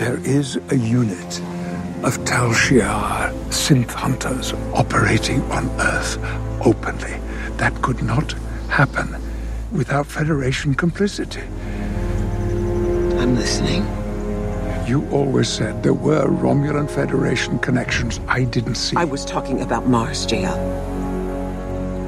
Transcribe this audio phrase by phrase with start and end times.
[0.00, 1.42] There is a unit
[2.04, 6.16] of Tal Shiar synth hunters operating on Earth
[6.64, 7.20] openly.
[7.58, 8.32] That could not
[8.70, 9.14] happen
[9.70, 11.42] without Federation complicity.
[13.20, 13.82] I'm listening.
[14.88, 18.96] You always said there were Romulan Federation connections I didn't see.
[18.96, 20.56] I was talking about Mars, JL.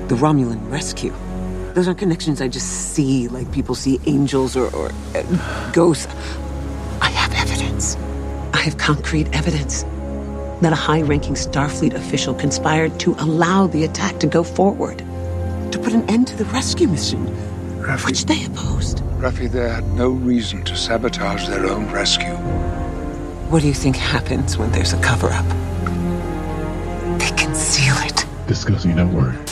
[0.09, 1.13] The Romulan rescue.
[1.75, 6.15] Those aren't connections I just see like people see angels or, or uh, ghosts.
[7.83, 8.55] I have evidence.
[8.55, 9.83] I have concrete evidence
[10.63, 14.99] that a high ranking Starfleet official conspired to allow the attack to go forward,
[15.73, 17.27] to put an end to the rescue mission,
[17.81, 18.99] Raffi, which they opposed.
[19.19, 22.37] Raffi, they had no reason to sabotage their own rescue.
[23.51, 25.47] What do you think happens when there's a cover up?
[27.19, 28.25] They conceal it.
[28.47, 29.52] Discussing Network.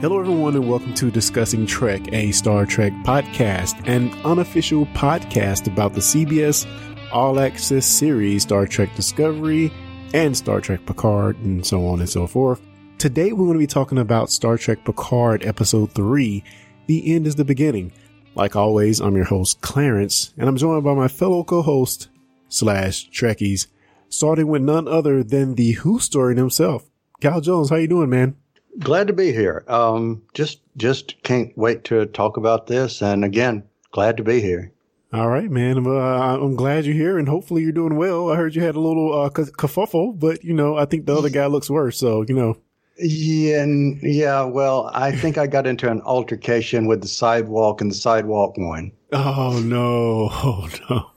[0.00, 5.92] Hello, everyone, and welcome to Discussing Trek, a Star Trek podcast, an unofficial podcast about
[5.92, 6.66] the CBS
[7.12, 9.70] All Access series Star Trek Discovery
[10.14, 12.62] and Star Trek Picard, and so on and so forth.
[12.96, 16.42] Today, we're going to be talking about Star Trek Picard Episode 3
[16.86, 17.92] The End is the Beginning.
[18.34, 22.08] Like always, I'm your host, Clarence, and I'm joined by my fellow co host
[22.48, 23.66] slash Trekkies,
[24.08, 26.88] starting with none other than the Who story himself.
[27.20, 28.39] Cal Jones, how you doing, man?
[28.78, 29.64] Glad to be here.
[29.68, 33.02] Um, just just can't wait to talk about this.
[33.02, 34.72] And again, glad to be here.
[35.12, 35.84] All right, man.
[35.86, 38.30] Uh, I'm glad you're here, and hopefully you're doing well.
[38.30, 41.30] I heard you had a little uh, kerfuffle, but you know, I think the other
[41.30, 41.98] guy looks worse.
[41.98, 42.56] So you know.
[43.02, 44.44] Yeah, and, yeah.
[44.44, 48.92] Well, I think I got into an altercation with the sidewalk, and the sidewalk won.
[49.12, 50.28] Oh no!
[50.32, 50.68] Oh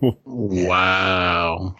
[0.02, 0.18] no!
[0.26, 1.76] Wow!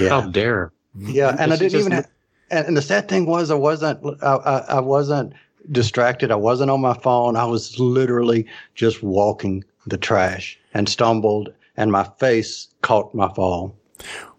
[0.00, 0.08] Yeah.
[0.08, 0.72] How dare!
[0.98, 1.92] Yeah, and I This is didn't even.
[1.92, 2.13] just- Ha-
[2.54, 4.22] and, and the sad thing was, I wasn't.
[4.22, 5.34] I, I, I wasn't
[5.70, 6.30] distracted.
[6.30, 7.36] I wasn't on my phone.
[7.36, 13.76] I was literally just walking the trash and stumbled, and my face caught my fall.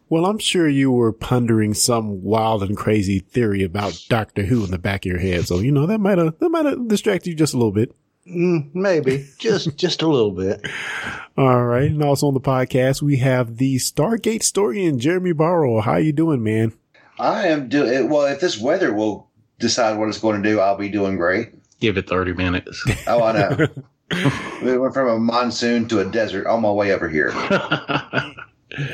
[0.08, 4.72] Well, I'm sure you were pondering some wild and crazy theory about Doctor Who in
[4.72, 5.48] the back of your head.
[5.48, 7.96] So you know that might have that might have distracted you just a little bit.
[8.28, 10.62] Mm, maybe just just a little bit.
[11.38, 15.82] All right, and also on the podcast we have the Stargate historian Jeremy Barrow.
[15.82, 16.74] How you doing, man?
[17.20, 18.26] I am doing it well.
[18.26, 21.50] If this weather will decide what it's going to do, I'll be doing great.
[21.80, 22.84] Give it thirty minutes.
[23.08, 23.68] Oh, I know.
[24.64, 27.34] we went from a monsoon to a desert on my way over here.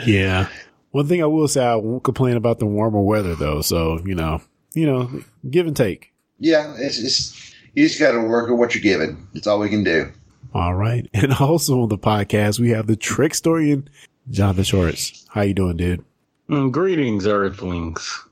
[0.05, 0.47] Yeah.
[0.91, 3.61] One thing I will say, I won't complain about the warmer weather though.
[3.61, 4.41] So you know,
[4.73, 5.09] you know,
[5.49, 6.13] give and take.
[6.39, 9.27] Yeah, it's, it's you just got to work with what you're given.
[9.33, 10.11] It's all we can do.
[10.53, 13.89] All right, and also on the podcast we have the Trek historian
[14.29, 15.25] Jonathan Shorts.
[15.29, 16.03] How you doing, dude?
[16.51, 18.25] Mm, Greetings, Earthlings.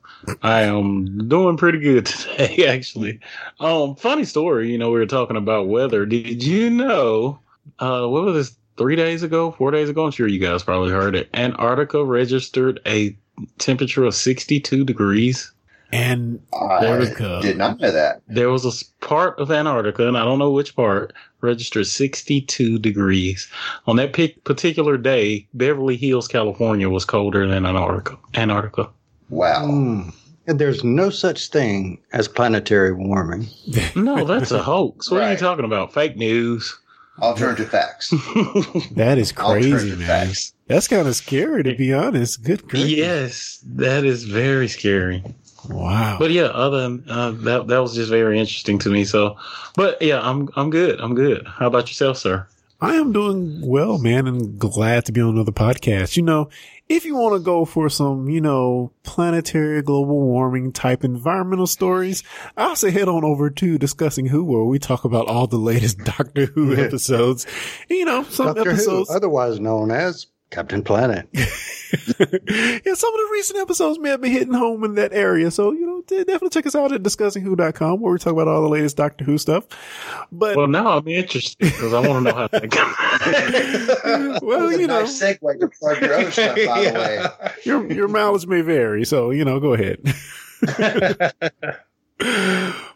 [0.44, 3.20] I am doing pretty good today, actually.
[3.62, 4.70] Um, funny story.
[4.72, 6.06] You know, we were talking about weather.
[6.06, 7.40] Did you know?
[7.80, 8.56] Uh, what was this?
[8.78, 10.06] Three days ago, four days ago.
[10.06, 11.30] I'm sure you guys probably heard it.
[11.34, 13.14] Antarctica registered a
[13.58, 15.52] temperature of 62 degrees.
[15.92, 16.82] And I
[17.42, 18.22] did not know that.
[18.28, 23.48] There was a part of Antarctica, and I don't know which part, registered 62 degrees.
[23.88, 24.14] On that
[24.44, 28.18] particular day, Beverly Hills, California was colder than Antarctica.
[28.36, 28.90] Antarctica.
[29.30, 29.66] Wow.
[29.66, 30.14] Mm.
[30.48, 33.48] And there's no such thing as planetary warming.
[33.96, 35.10] No, that's a hoax.
[35.12, 35.94] What are you talking about?
[35.94, 36.78] Fake news.
[37.22, 38.10] Alternative facts.
[38.92, 40.08] that is crazy, man.
[40.08, 40.54] facts.
[40.68, 42.44] That's kind of scary to be honest.
[42.44, 42.98] Good grief.
[42.98, 45.24] yes, that is very scary.
[45.70, 46.18] Wow.
[46.20, 49.06] But yeah, other than uh, that, that was just very interesting to me.
[49.06, 49.38] So,
[49.76, 51.00] but yeah, I'm I'm good.
[51.00, 51.48] I'm good.
[51.48, 52.48] How about yourself, sir?
[52.82, 56.16] I am doing well, man, and glad to be on another podcast.
[56.16, 56.50] You know,
[56.88, 62.24] if you want to go for some, you know, planetary global warming type environmental stories,
[62.56, 65.98] I'll say head on over to discussing who, where we talk about all the latest
[66.06, 67.46] Doctor Who episodes.
[67.90, 69.10] You know, some Doctor Who, episodes.
[69.10, 71.28] otherwise known as Captain Planet.
[71.34, 75.52] yeah, some of the recent episodes may have been hitting home in that area.
[75.52, 78.70] So, you know, definitely check us out at discussingwho.com where we talk about all the
[78.70, 79.66] latest Doctor Who stuff.
[80.32, 84.40] But, Well, now I'm interested because I want to know how that goes.
[84.42, 86.94] well, you know, nice segue to plug your other stuff, by the
[87.44, 87.52] way.
[87.64, 90.00] your your mileage may vary, so you know, go ahead.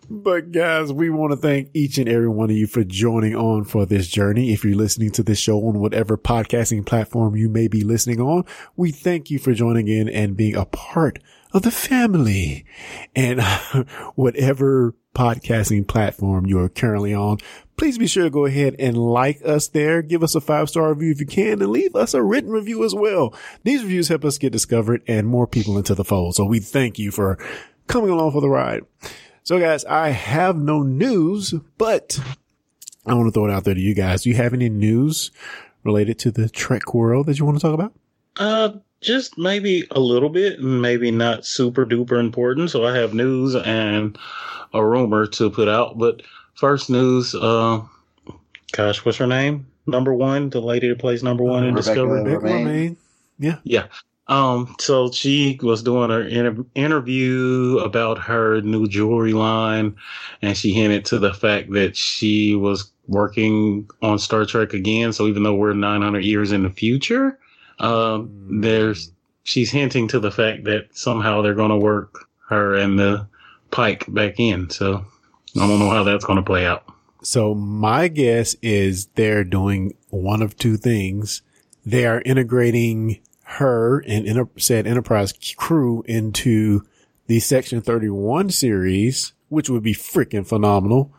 [0.09, 3.63] But guys, we want to thank each and every one of you for joining on
[3.63, 4.53] for this journey.
[4.53, 8.45] If you're listening to this show on whatever podcasting platform you may be listening on,
[8.75, 11.19] we thank you for joining in and being a part
[11.53, 12.65] of the family.
[13.15, 13.41] And
[14.15, 17.37] whatever podcasting platform you are currently on,
[17.77, 20.01] please be sure to go ahead and like us there.
[20.01, 22.83] Give us a five star review if you can and leave us a written review
[22.83, 23.33] as well.
[23.63, 26.35] These reviews help us get discovered and more people into the fold.
[26.35, 27.37] So we thank you for
[27.87, 28.83] coming along for the ride.
[29.43, 32.17] So guys, I have no news, but
[33.05, 34.23] I want to throw it out there to you guys.
[34.23, 35.31] Do you have any news
[35.83, 37.93] related to the Trek world that you want to talk about?
[38.37, 42.71] Uh, just maybe a little bit, maybe not super duper important.
[42.71, 44.17] So I have news and
[44.73, 45.97] a rumor to put out.
[45.97, 46.21] But
[46.55, 47.81] first news, uh,
[48.71, 49.67] gosh, what's her name?
[49.85, 52.31] Number one, the lady that plays number one in Rebecca Discovery.
[52.31, 52.65] Romijn.
[52.65, 52.95] Romijn.
[53.39, 53.57] Yeah.
[53.65, 53.87] Yeah.
[54.33, 59.95] Um, so she was doing her inter- interview about her new jewelry line,
[60.41, 65.13] and she hinted to the fact that she was working on Star Trek again.
[65.13, 67.37] So even though we're 900 years in the future,
[67.77, 68.31] um,
[68.61, 69.11] there's
[69.43, 73.27] she's hinting to the fact that somehow they're going to work her and the
[73.69, 74.67] Pike back in.
[74.71, 75.05] So
[75.55, 76.85] I don't know how that's going to play out.
[77.21, 81.43] So my guess is they're doing one of two things.
[81.85, 83.19] They are integrating
[83.57, 86.83] her and inter- said Enterprise crew into
[87.27, 91.13] the Section 31 series, which would be freaking phenomenal.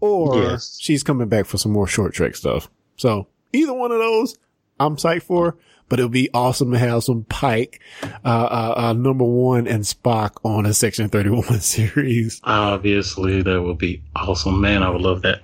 [0.00, 0.78] Or Yes.
[0.80, 2.70] she's coming back for some more short trek stuff.
[2.96, 4.36] So either one of those,
[4.78, 5.56] I'm psyched for.
[5.88, 9.84] But it would be awesome to have some Pike, uh, uh, uh, number one and
[9.84, 12.40] Spock on a Section 31 series.
[12.42, 14.82] Obviously, that would be awesome, man.
[14.82, 15.42] I would love that.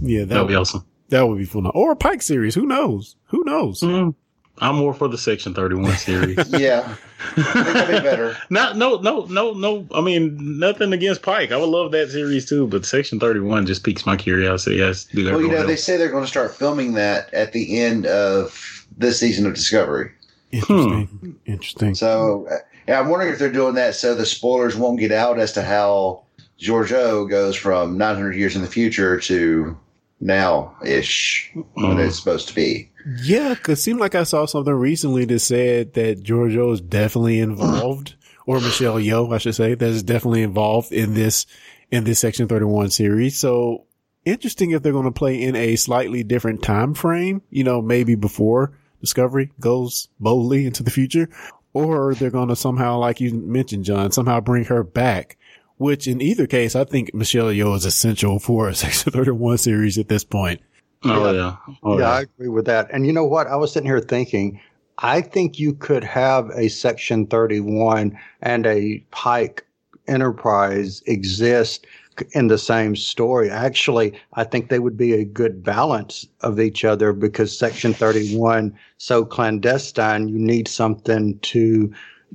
[0.00, 0.84] Yeah, That would be awesome.
[1.10, 1.66] That would be fun.
[1.72, 2.56] Or a Pike series.
[2.56, 3.14] Who knows?
[3.26, 3.80] Who knows?
[3.80, 4.16] Mm,
[4.60, 6.36] I'm more for the Section 31 series.
[6.60, 6.94] Yeah,
[7.36, 8.36] I think that'd be better.
[8.50, 9.86] Not, no, no, no, no.
[9.94, 11.52] I mean, nothing against Pike.
[11.52, 14.76] I would love that series too, but Section 31 just piques my curiosity.
[14.76, 15.24] Yes, do.
[15.24, 18.06] Well, you know, everyone they say they're going to start filming that at the end
[18.06, 20.12] of this season of Discovery.
[20.52, 21.38] Interesting.
[21.46, 21.94] Interesting.
[21.94, 22.56] So, uh,
[22.88, 25.62] yeah, I'm wondering if they're doing that so the spoilers won't get out as to
[25.62, 26.24] how
[26.58, 29.78] Georgiou goes from 900 years in the future to
[30.20, 32.06] now ish when Mm.
[32.06, 32.89] it's supposed to be.
[33.22, 37.40] Yeah, cause it seemed like I saw something recently that said that Georgiou is definitely
[37.40, 38.14] involved,
[38.46, 41.46] or Michelle Yeoh, I should say, that is definitely involved in this,
[41.90, 43.38] in this Section 31 series.
[43.38, 43.86] So
[44.24, 48.14] interesting if they're going to play in a slightly different time frame, you know, maybe
[48.14, 51.28] before Discovery goes boldly into the future,
[51.72, 55.36] or they're going to somehow, like you mentioned, John, somehow bring her back.
[55.78, 59.96] Which in either case, I think Michelle Yeoh is essential for a Section 31 series
[59.96, 60.60] at this point.
[61.04, 62.88] Oh yeah, oh, yeah, I agree with that.
[62.92, 63.46] And you know what?
[63.46, 64.60] I was sitting here thinking,
[64.98, 69.66] I think you could have a Section 31 and a Pike
[70.06, 71.86] Enterprise exist
[72.32, 73.48] in the same story.
[73.48, 78.76] Actually, I think they would be a good balance of each other because Section 31
[78.98, 81.90] so clandestine, you need something to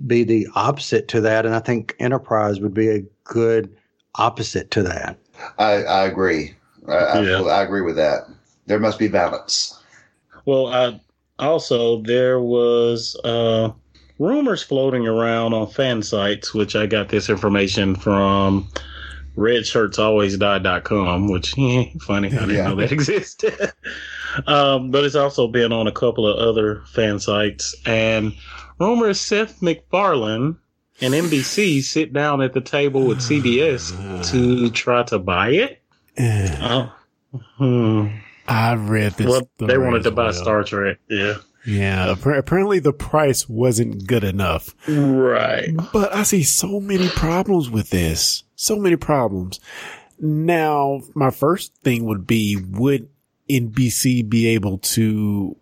[0.07, 1.45] be the opposite to that.
[1.45, 3.75] And I think Enterprise would be a good
[4.15, 5.17] opposite to that.
[5.59, 6.55] I, I agree.
[6.87, 7.41] I, I, Yeah.
[7.43, 8.23] I agree with that.
[8.67, 9.79] There must be balance.
[10.45, 10.99] Well, I
[11.39, 13.71] also there was uh,
[14.19, 18.67] rumors floating around on fan sites, which I got this information from
[19.37, 22.67] redshirtsalwaysdie.com, which eh, funny, I didn't Yeah.
[22.69, 23.73] know that existed.
[24.47, 28.33] um, but it's also been on a couple of other fan sites, and
[28.79, 30.57] rumors Seth MacFarlane
[31.01, 33.91] and NBC sit down at the table with CBS
[34.31, 35.81] to try to buy it.
[36.17, 36.93] Oh,
[37.57, 38.07] hmm.
[38.47, 39.27] I've read this.
[39.27, 40.33] Well, they wanted to buy well.
[40.33, 40.97] Star Trek.
[41.09, 41.35] Yeah.
[41.65, 44.75] Yeah, apparently the price wasn't good enough.
[44.87, 45.69] Right.
[45.91, 48.43] But I see so many problems with this.
[48.55, 49.59] So many problems.
[50.19, 53.09] Now, my first thing would be, would
[53.49, 55.55] NBC be able to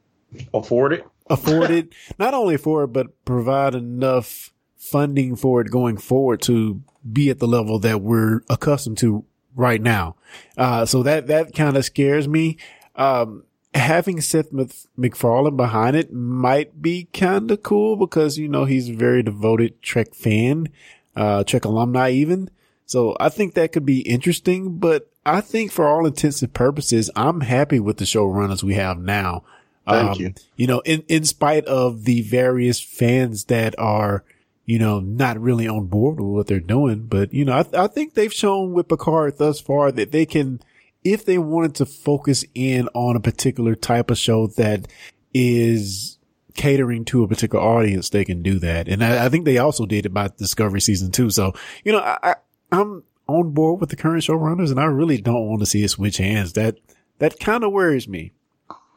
[0.53, 1.05] Afford it?
[1.29, 1.93] afford it?
[2.19, 7.39] Not only afford it, but provide enough funding for it going forward to be at
[7.39, 9.23] the level that we're accustomed to
[9.55, 10.15] right now.
[10.57, 12.57] Uh, so that, that kind of scares me.
[12.95, 13.43] Um,
[13.73, 18.89] having Seth Mc- MacFarlane behind it might be kind of cool because, you know, he's
[18.89, 20.69] a very devoted Trek fan,
[21.15, 22.49] uh, Trek alumni even.
[22.85, 27.09] So I think that could be interesting, but I think for all intents and purposes,
[27.15, 29.43] I'm happy with the showrunners we have now.
[29.87, 30.33] Thank you.
[30.55, 34.23] You know, in, in spite of the various fans that are,
[34.65, 37.87] you know, not really on board with what they're doing, but you know, I, I
[37.87, 40.61] think they've shown with Picard thus far that they can,
[41.03, 44.87] if they wanted to focus in on a particular type of show that
[45.33, 46.17] is
[46.55, 48.87] catering to a particular audience, they can do that.
[48.87, 51.29] And I, I think they also did it by Discovery season two.
[51.29, 51.53] So,
[51.83, 52.35] you know, I, I,
[52.71, 55.89] I'm on board with the current showrunners and I really don't want to see it
[55.89, 56.53] switch hands.
[56.53, 56.77] That,
[57.19, 58.31] that kind of worries me.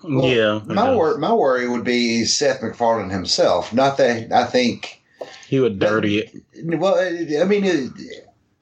[0.04, 0.60] Well, yeah.
[0.66, 3.72] My wor- my worry would be Seth MacFarlane himself.
[3.72, 5.02] Not that I think.
[5.48, 6.34] He would dirty it.
[6.64, 7.92] Well, I mean,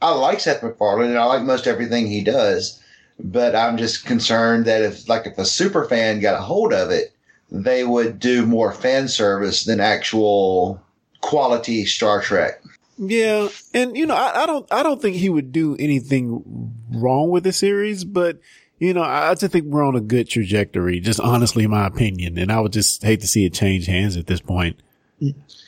[0.03, 2.83] I like Seth MacFarlane and I like most everything he does,
[3.19, 6.91] but I'm just concerned that if, like, if a super fan got a hold of
[6.91, 7.14] it,
[7.50, 10.83] they would do more fan service than actual
[11.21, 12.62] quality Star Trek.
[12.97, 17.31] Yeah, and you know, I, I don't, I don't think he would do anything wrong
[17.31, 18.38] with the series, but
[18.79, 21.00] you you know, I I just think we're on a good trajectory.
[21.00, 24.26] Just honestly, my opinion, and I would just hate to see it change hands at
[24.26, 24.81] this point.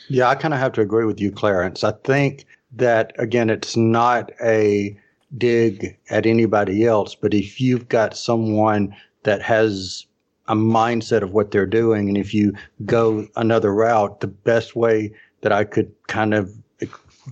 [0.09, 1.83] Yeah, I kind of have to agree with you, Clarence.
[1.83, 4.97] I think that again, it's not a
[5.37, 10.05] dig at anybody else, but if you've got someone that has
[10.47, 12.53] a mindset of what they're doing, and if you
[12.85, 15.11] go another route, the best way
[15.41, 16.53] that I could kind of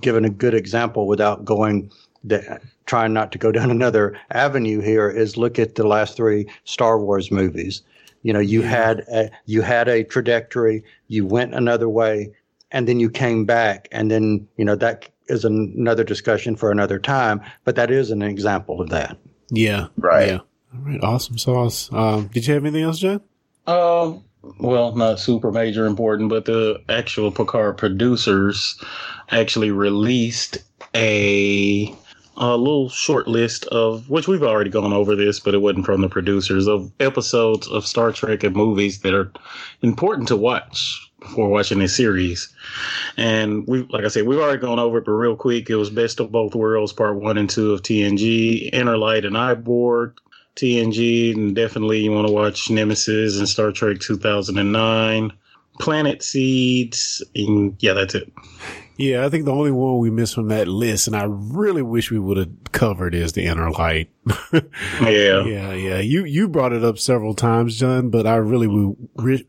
[0.02, 1.90] give a good example without going
[2.24, 6.46] the, trying not to go down another avenue here is look at the last three
[6.66, 7.82] Star Wars movies.
[8.24, 12.32] You know, you had a, you had a trajectory, you went another way,
[12.76, 16.72] and then you came back, and then you know that is an, another discussion for
[16.72, 17.42] another time.
[17.64, 19.18] But that is an example of that.
[19.50, 20.28] Yeah, Right.
[20.28, 20.40] Yeah.
[20.74, 21.90] All right, awesome sauce.
[21.94, 23.22] Um, did you have anything else, John?
[23.66, 24.26] Um,
[24.60, 28.78] well, not super major important, but the actual Picard producers
[29.32, 30.58] actually released
[30.94, 31.96] a
[32.38, 36.02] a little short list of which we've already gone over this, but it wasn't from
[36.02, 39.32] the producers of episodes of Star Trek and movies that are
[39.82, 42.50] important to watch before watching this series.
[43.18, 45.90] And we, like I said, we've already gone over it, but real quick, it was
[45.90, 50.20] Best of Both Worlds, Part One and Two of TNG, Inner Light and I, Borg,
[50.56, 55.34] TNG, and definitely you want to watch Nemesis and Star Trek 2009,
[55.80, 58.32] Planet Seeds, and yeah, that's it.
[58.98, 62.12] Yeah, I think the only one we missed from that list, and I really wish
[62.12, 64.10] we would have covered, is the Inner Light.
[64.54, 64.62] Yeah.
[65.02, 66.00] yeah, yeah.
[66.00, 68.96] You you brought it up several times, John, but I really w-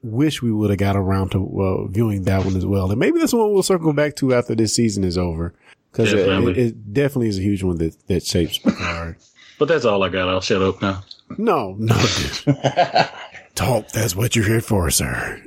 [0.03, 2.91] wish we would have got around to uh, viewing that one as well.
[2.91, 5.55] And maybe that's one we'll circle back to after this season is over,
[5.93, 6.53] because it, Definitely.
[6.53, 9.17] it, it definitely is a huge one that that shapes Picard.
[9.59, 10.29] But that's all I got.
[10.29, 11.03] I'll shut up now.
[11.39, 11.95] No, no.
[13.55, 13.89] Talk.
[13.89, 15.41] That's what you're here for, sir.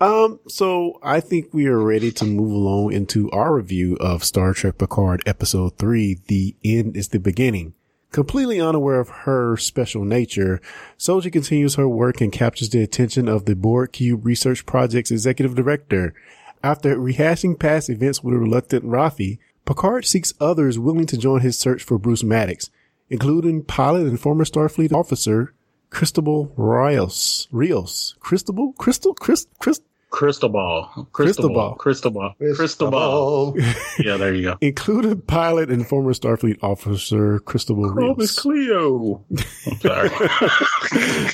[0.01, 4.53] Um, so I think we are ready to move along into our review of Star
[4.53, 6.19] Trek Picard episode three.
[6.27, 7.73] The end is the beginning.
[8.11, 10.61] Completely unaware of her special nature,
[10.99, 15.55] Soji continues her work and captures the attention of the Borg Cube Research Project's executive
[15.55, 16.13] director.
[16.61, 21.57] After rehashing past events with a reluctant Raffi, Picard seeks others willing to join his
[21.57, 22.69] search for Bruce Maddox,
[23.09, 25.53] including pilot and former Starfleet officer
[25.95, 27.47] Cristobal Rios.
[27.53, 28.15] Rios.
[28.19, 28.73] Cristobal?
[28.73, 29.13] Crystal?
[29.13, 30.83] Chris, Chris, Crystal ball.
[30.87, 31.55] Crystal Crystal ball.
[31.69, 31.75] ball.
[31.75, 32.35] Crystal ball.
[32.37, 33.53] Crystal ball.
[33.57, 34.57] Oh, Yeah, there you go.
[34.59, 39.25] including pilot and former Starfleet officer Cristobal Clovis Rios.
[39.25, 39.25] Cleo.
[39.67, 40.09] I'm sorry.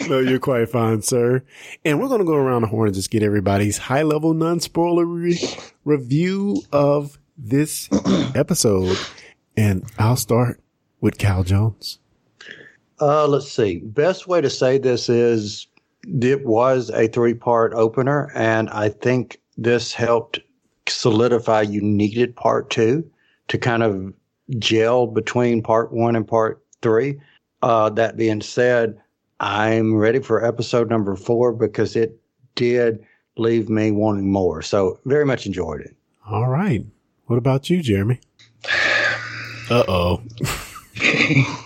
[0.09, 1.43] no, you're quite fine, sir.
[1.83, 4.59] And we're going to go around the horn and just get everybody's high level, non
[4.59, 5.39] spoiler re-
[5.85, 7.89] review of this
[8.35, 8.95] episode.
[9.57, 10.61] And I'll start
[10.99, 11.97] with Cal Jones.
[13.01, 13.79] Uh, let's see.
[13.79, 15.67] Best way to say this is
[16.05, 20.39] it was a three part opener, and I think this helped
[20.87, 23.09] solidify you needed part two
[23.47, 24.13] to kind of
[24.59, 27.19] gel between part one and part three.
[27.63, 28.99] Uh, that being said,
[29.39, 32.19] I'm ready for episode number four because it
[32.55, 33.03] did
[33.37, 34.61] leave me wanting more.
[34.61, 35.95] So, very much enjoyed it.
[36.29, 36.85] All right.
[37.25, 38.19] What about you, Jeremy?
[39.69, 40.21] Uh oh.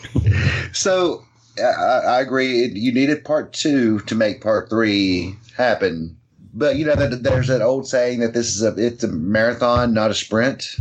[0.76, 1.25] So
[1.60, 2.68] I, I agree.
[2.68, 6.18] You needed part two to make part three happen.
[6.54, 9.94] But you know that there's that old saying that this is a it's a marathon,
[9.94, 10.76] not a sprint.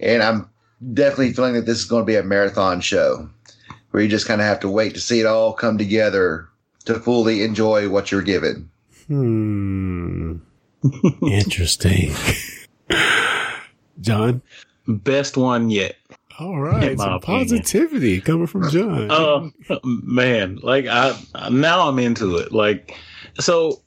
[0.00, 0.50] And I'm
[0.92, 3.28] definitely feeling that this is going to be a marathon show
[3.90, 6.48] where you just kind of have to wait to see it all come together
[6.84, 8.70] to fully enjoy what you're given.
[9.06, 10.36] Hmm.
[11.22, 12.14] Interesting.
[14.00, 14.42] John?
[14.86, 15.96] Best one yet.
[16.38, 16.96] All right.
[16.98, 17.40] Some opinion.
[17.40, 19.10] positivity coming from John.
[19.70, 21.18] Uh, man, like I
[21.50, 22.52] now I'm into it.
[22.52, 22.96] Like,
[23.40, 23.80] so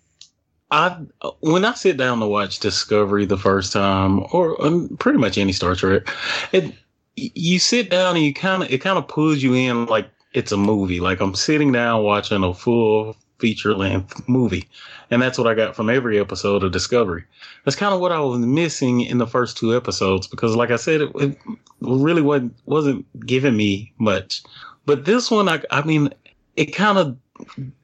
[0.70, 0.98] I
[1.40, 5.54] when I sit down to watch Discovery the first time, or um, pretty much any
[5.54, 6.04] Star Trek,
[6.52, 6.74] it
[7.16, 10.52] you sit down and you kind of it kind of pulls you in like it's
[10.52, 11.00] a movie.
[11.00, 14.68] Like I'm sitting down watching a full feature length movie,
[15.10, 17.24] and that's what I got from every episode of Discovery.
[17.64, 20.78] That's kind of what I was missing in the first two episodes because, like I
[20.78, 21.38] said, it, it
[21.82, 24.42] really wasn't wasn't giving me much.
[24.86, 26.10] But this one, I, I mean,
[26.56, 27.18] it kind of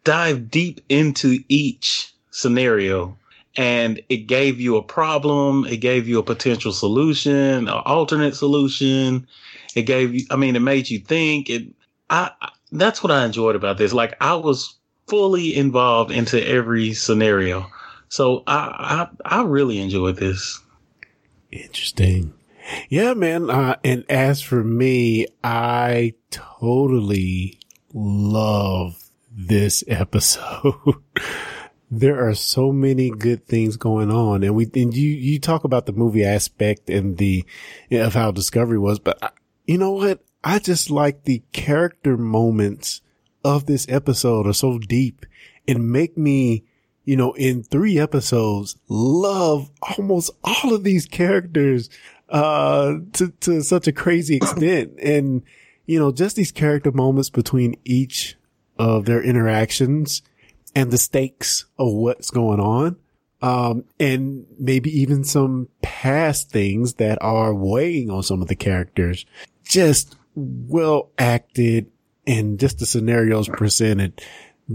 [0.04, 3.18] dived deep into each scenario
[3.56, 5.66] and it gave you a problem.
[5.66, 9.28] It gave you a potential solution, an alternate solution.
[9.76, 11.68] It gave you, I mean, it made you think it,
[12.10, 13.94] I, I- that's what I enjoyed about this.
[13.94, 14.76] Like I was
[15.08, 17.66] fully involved into every scenario.
[18.10, 20.62] So I, I, I really enjoyed this.
[21.52, 22.34] Interesting.
[22.90, 23.50] Yeah, man.
[23.50, 27.60] Uh, and as for me, I totally
[27.94, 30.74] love this episode.
[31.90, 35.86] there are so many good things going on, and we and you you talk about
[35.86, 37.46] the movie aspect and the
[37.92, 39.30] of how Discovery was, but I,
[39.66, 40.22] you know what?
[40.44, 43.02] I just like the character moments
[43.44, 45.26] of this episode are so deep
[45.68, 46.64] and make me,
[47.08, 51.90] you know, in three episodes, love almost all of these characters,
[52.28, 54.92] uh, to, to such a crazy extent.
[55.02, 55.44] And,
[55.86, 58.36] you know, just these character moments between each
[58.78, 60.22] of their interactions
[60.76, 62.98] and the stakes of what's going on.
[63.42, 69.26] Um, and maybe even some past things that are weighing on some of the characters.
[69.64, 71.90] Just well acted
[72.26, 74.22] and just the scenarios presented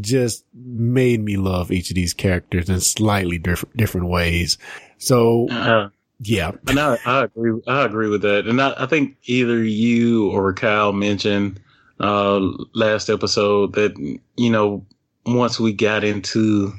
[0.01, 4.59] just made me love each of these characters in slightly different, different ways.
[4.99, 5.89] So, Uh,
[6.21, 6.53] yeah.
[6.69, 7.61] and I, I agree.
[7.67, 8.47] I agree with that.
[8.47, 11.61] And I, I think either you or Kyle mentioned
[12.01, 12.41] uh,
[12.75, 13.97] last episode that
[14.37, 14.85] you know
[15.27, 16.73] once we got into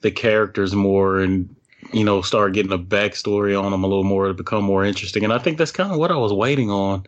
[0.00, 1.54] the characters more and
[1.92, 5.24] you know start getting a backstory on them a little more to become more interesting.
[5.24, 7.06] And I think that's kind of what I was waiting on.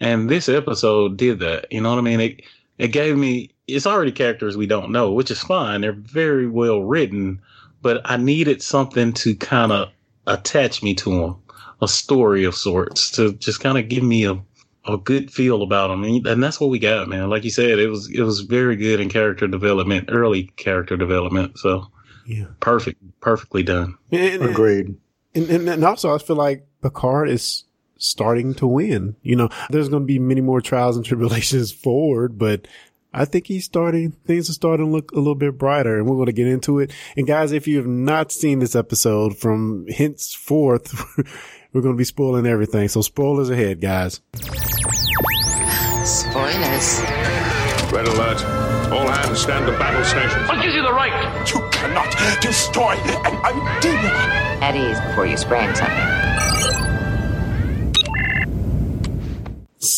[0.00, 1.70] And this episode did that.
[1.70, 2.20] You know what I mean?
[2.20, 2.42] It
[2.78, 3.50] it gave me.
[3.74, 5.80] It's already characters we don't know, which is fine.
[5.80, 7.40] They're very well written,
[7.82, 9.88] but I needed something to kind of
[10.26, 11.36] attach me to them,
[11.82, 14.40] a story of sorts to just kind of give me a,
[14.86, 16.04] a good feel about them.
[16.04, 17.30] And, and that's what we got, man.
[17.30, 21.58] Like you said, it was, it was very good in character development, early character development.
[21.58, 21.86] So
[22.26, 22.46] Yeah.
[22.60, 23.96] perfect, perfectly done.
[24.10, 24.96] And, and- Agreed.
[25.34, 27.62] And, and, and also I feel like Picard is
[27.98, 29.14] starting to win.
[29.22, 32.66] You know, there's going to be many more trials and tribulations forward, but
[33.12, 36.14] I think he's starting, things are starting to look a little bit brighter and we're
[36.14, 36.92] going to get into it.
[37.16, 40.94] And guys, if you have not seen this episode from henceforth,
[41.72, 42.86] we're going to be spoiling everything.
[42.88, 44.20] So spoilers ahead, guys.
[46.04, 47.00] Spoilers.
[47.92, 48.44] Red alert.
[48.92, 50.48] All hands stand to battle stations.
[50.48, 51.48] What gives you the right?
[51.52, 54.10] You cannot destroy an idea.
[54.62, 56.79] At ease before you sprain something.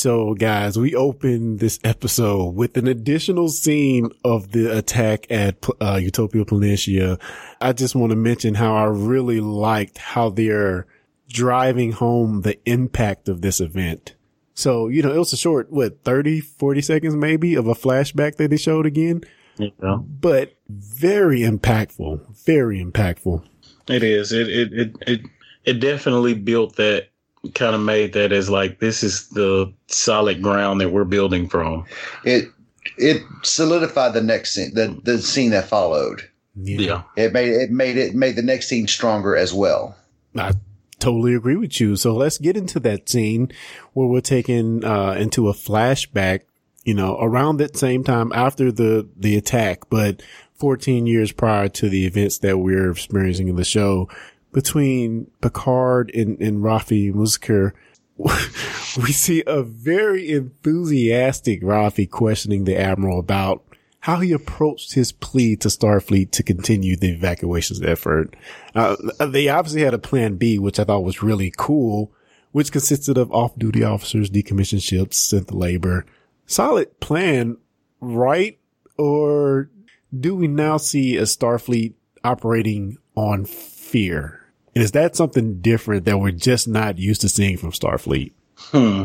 [0.02, 6.00] So guys, we open this episode with an additional scene of the attack at uh,
[6.02, 7.20] Utopia Planitia.
[7.60, 10.88] I just want to mention how I really liked how they're
[11.28, 14.16] driving home the impact of this event.
[14.54, 18.34] So, you know, it was a short, what, 30, 40 seconds maybe of a flashback
[18.38, 19.22] that they showed again,
[19.56, 23.44] You know, but very impactful, very impactful.
[23.86, 24.32] it is.
[24.32, 25.20] It, it, it, it,
[25.64, 27.11] it definitely built that
[27.54, 31.84] kind of made that as like, this is the solid ground that we're building from.
[32.24, 32.48] It
[32.96, 36.28] it solidified the next scene, the the scene that followed.
[36.54, 37.02] Yeah.
[37.16, 39.96] It made it made it made the next scene stronger as well.
[40.36, 40.52] I
[40.98, 41.96] totally agree with you.
[41.96, 43.52] So let's get into that scene
[43.92, 46.42] where we're taken uh, into a flashback,
[46.84, 50.22] you know, around that same time after the the attack, but
[50.54, 54.08] 14 years prior to the events that we're experiencing in the show
[54.52, 57.72] between Picard and, and Raffi Musiker.
[58.18, 63.64] we see a very enthusiastic Raffi questioning the Admiral about
[64.00, 68.34] how he approached his plea to Starfleet to continue the evacuations effort.
[68.74, 72.12] Uh, they obviously had a plan B, which I thought was really cool,
[72.50, 76.04] which consisted of off-duty officers, decommissioned ships, synth labor.
[76.46, 77.56] Solid plan,
[78.00, 78.58] right?
[78.98, 79.70] Or
[80.18, 84.41] do we now see a Starfleet operating on fear?
[84.74, 88.32] And is that something different that we're just not used to seeing from Starfleet?
[88.56, 89.04] Hmm.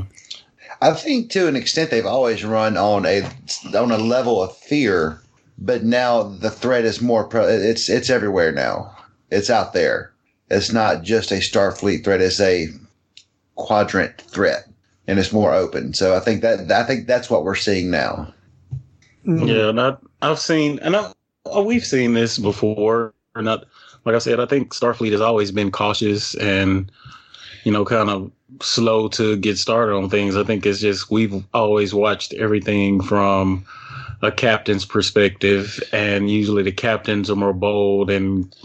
[0.81, 3.23] I think to an extent they've always run on a
[3.75, 5.19] on a level of fear,
[5.57, 7.25] but now the threat is more.
[7.25, 8.95] Pro- it's it's everywhere now.
[9.31, 10.13] It's out there.
[10.49, 12.21] It's not just a Starfleet threat.
[12.21, 12.69] It's a
[13.55, 14.69] quadrant threat,
[15.07, 15.93] and it's more open.
[15.93, 18.33] So I think that I think that's what we're seeing now.
[19.23, 21.11] Yeah, and I, I've seen, and I,
[21.59, 23.13] we've seen this before.
[23.35, 23.65] Or not,
[24.07, 26.89] like I said, I think Starfleet has always been cautious and,
[27.65, 30.37] you know, kind of slow to get started on things.
[30.37, 33.65] I think it's just we've always watched everything from
[34.21, 38.55] a captain's perspective, and usually the captains are more bold and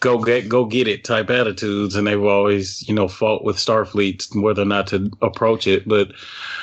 [0.00, 4.34] go get go get it type attitudes, and they've always, you know, fought with Starfleet
[4.40, 5.86] whether or not to approach it.
[5.86, 6.12] But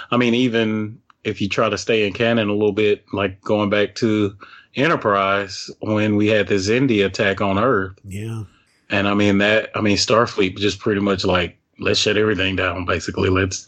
[0.09, 3.69] I mean, even if you try to stay in canon a little bit, like going
[3.69, 4.35] back to
[4.75, 7.93] Enterprise when we had the Xindi attack on Earth.
[8.03, 8.43] Yeah.
[8.89, 12.85] And I mean that I mean Starfleet just pretty much like let's shut everything down
[12.85, 13.29] basically.
[13.29, 13.67] Let's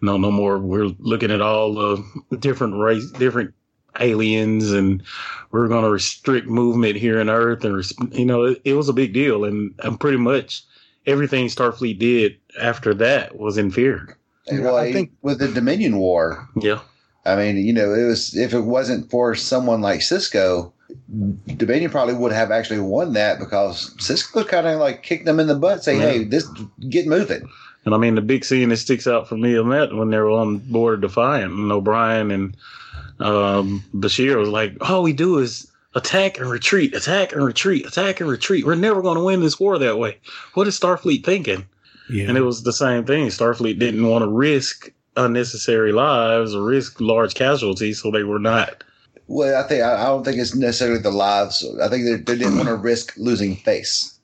[0.00, 3.54] no no more we're looking at all the different race different
[4.00, 5.02] aliens and
[5.50, 8.92] we're going to restrict movement here on earth and you know it, it was a
[8.92, 10.64] big deal and, and pretty much
[11.06, 14.18] everything starfleet did after that was in fear
[14.50, 16.80] well, I think- with the Dominion War, yeah
[17.26, 20.72] I mean, you know, it was if it wasn't for someone like Sisko,
[21.56, 25.46] Dominion probably would have actually won that because Sisko kind of like kicked them in
[25.46, 26.10] the butt, saying, Yeah.
[26.10, 26.46] "Hey, this
[26.88, 27.48] get moving."
[27.84, 30.18] And I mean, the big scene that sticks out for me on that when they
[30.18, 32.56] were on board Defiant and O'Brien and
[33.20, 38.20] um, Bashir was like, all we do is attack and retreat, attack and retreat, attack
[38.20, 38.64] and retreat.
[38.64, 40.18] We're never going to win this war that way.
[40.54, 41.66] What is Starfleet thinking?
[42.10, 42.28] Yeah.
[42.28, 43.28] And it was the same thing.
[43.28, 48.84] Starfleet didn't want to risk unnecessary lives or risk large casualties, so they were not.
[49.26, 51.66] Well, I think I, I don't think it's necessarily the lives.
[51.80, 54.18] I think they, they didn't want to risk losing face.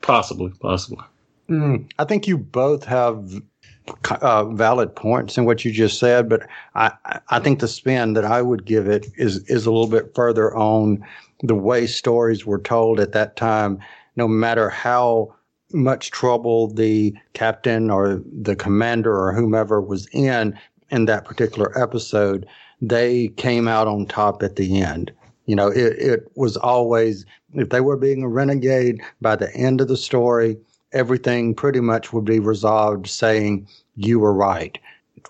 [0.00, 1.04] Possibly, possibly.
[1.48, 3.42] Mm, I think you both have
[4.22, 6.92] uh, valid points in what you just said, but I,
[7.28, 10.54] I think the spin that I would give it is is a little bit further
[10.56, 11.04] on
[11.42, 13.78] the way stories were told at that time.
[14.16, 15.34] No matter how
[15.74, 20.58] much trouble the captain or the commander or whomever was in
[20.90, 22.46] in that particular episode,
[22.80, 25.12] they came out on top at the end.
[25.46, 29.80] You know, it, it was always, if they were being a renegade by the end
[29.80, 30.56] of the story,
[30.92, 34.78] everything pretty much would be resolved saying, you were right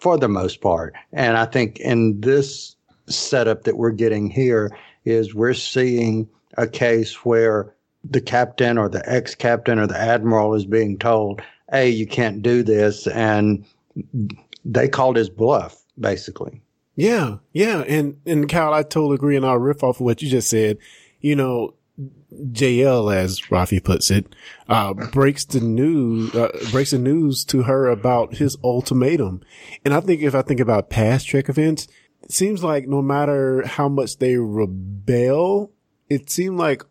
[0.01, 0.95] for the most part.
[1.13, 2.77] And I think in this
[3.07, 4.71] setup that we're getting here
[5.05, 7.74] is we're seeing a case where
[8.09, 11.41] the captain or the ex captain or the admiral is being told,
[11.71, 13.07] hey, you can't do this.
[13.07, 13.65] And
[14.65, 16.61] they called his bluff, basically.
[16.97, 20.29] Yeah, yeah, and and Kyle, I totally agree, and I'll riff off of what you
[20.29, 20.79] just said.
[21.21, 21.75] You know,
[22.33, 24.35] JL, as Raffi puts it,
[24.69, 29.43] uh, breaks the news, uh, breaks the news to her about his ultimatum.
[29.85, 31.89] And I think if I think about past Trek events,
[32.23, 35.73] it seems like no matter how much they rebel,
[36.09, 36.85] it seemed like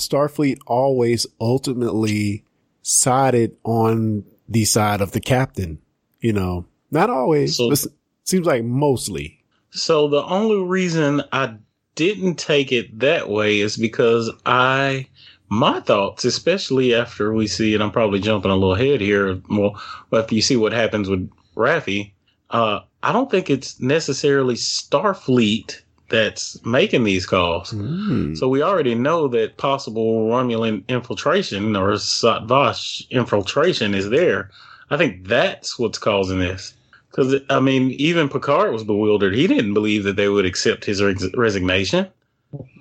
[0.00, 2.44] Starfleet always ultimately
[2.82, 5.78] sided on the side of the captain.
[6.20, 7.86] You know, not always, So- but
[8.24, 9.38] seems like mostly.
[9.70, 11.54] So the only reason I
[11.94, 15.06] didn't take it that way is because I,
[15.48, 19.80] my thoughts, especially after we see, and I'm probably jumping a little ahead here, well,
[20.12, 22.12] after you see what happens with Raffi,
[22.50, 27.70] uh, I don't think it's necessarily Starfleet that's making these calls.
[27.70, 28.34] Hmm.
[28.34, 34.50] So we already know that possible Romulan infiltration or Zhat Vash infiltration is there.
[34.90, 36.74] I think that's what's causing this.
[37.10, 39.34] Because I mean, even Picard was bewildered.
[39.34, 42.06] He didn't believe that they would accept his res- resignation.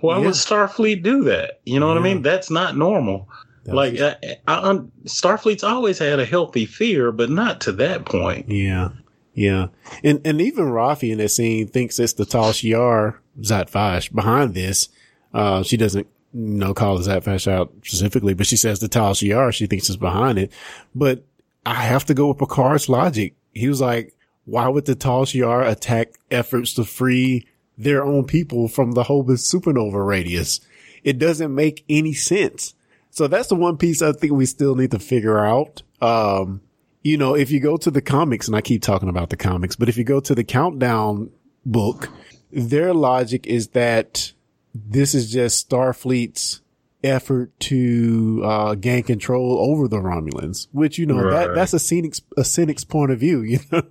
[0.02, 0.26] Why Yeah.
[0.26, 1.60] would Starfleet do that?
[1.66, 2.22] You know what I mean?
[2.22, 3.28] That's not normal.
[3.66, 4.16] like I,
[4.48, 8.50] I, Starfleet's always had a healthy fear, but not to that point.
[8.50, 8.90] Yeah.
[9.34, 9.68] Yeah.
[10.04, 14.54] And, and even Raffi in that scene thinks it's the Tal Shiar Zhat Vash behind
[14.54, 14.90] this.
[15.34, 18.88] Uh, she doesn't, you know, call the Zhat Vash out specifically, but she says the
[18.88, 20.52] Tal Shiar, she thinks is behind it.
[20.94, 21.24] But
[21.66, 23.36] I have to go with Picard's logic.
[23.54, 24.16] He was like,
[24.46, 29.48] why would the Tal Shiar attack efforts to free their own people from the Hobus
[29.48, 30.60] supernova radius?
[31.04, 32.74] It doesn't make any sense.
[33.12, 35.82] So that's the one piece I think we still need to figure out.
[36.02, 36.62] Um,
[37.02, 39.76] you know, if you go to the comics, and I keep talking about the comics,
[39.76, 41.32] but if you go to the countdown
[41.66, 42.10] book,
[42.52, 44.34] their logic is that
[44.74, 46.62] this is just Starfleet's
[47.04, 52.22] effort to uh, gain control over the Romulans, which you know that that's a cynic's
[52.38, 53.42] a cynic's point of view.
[53.50, 53.82] You know,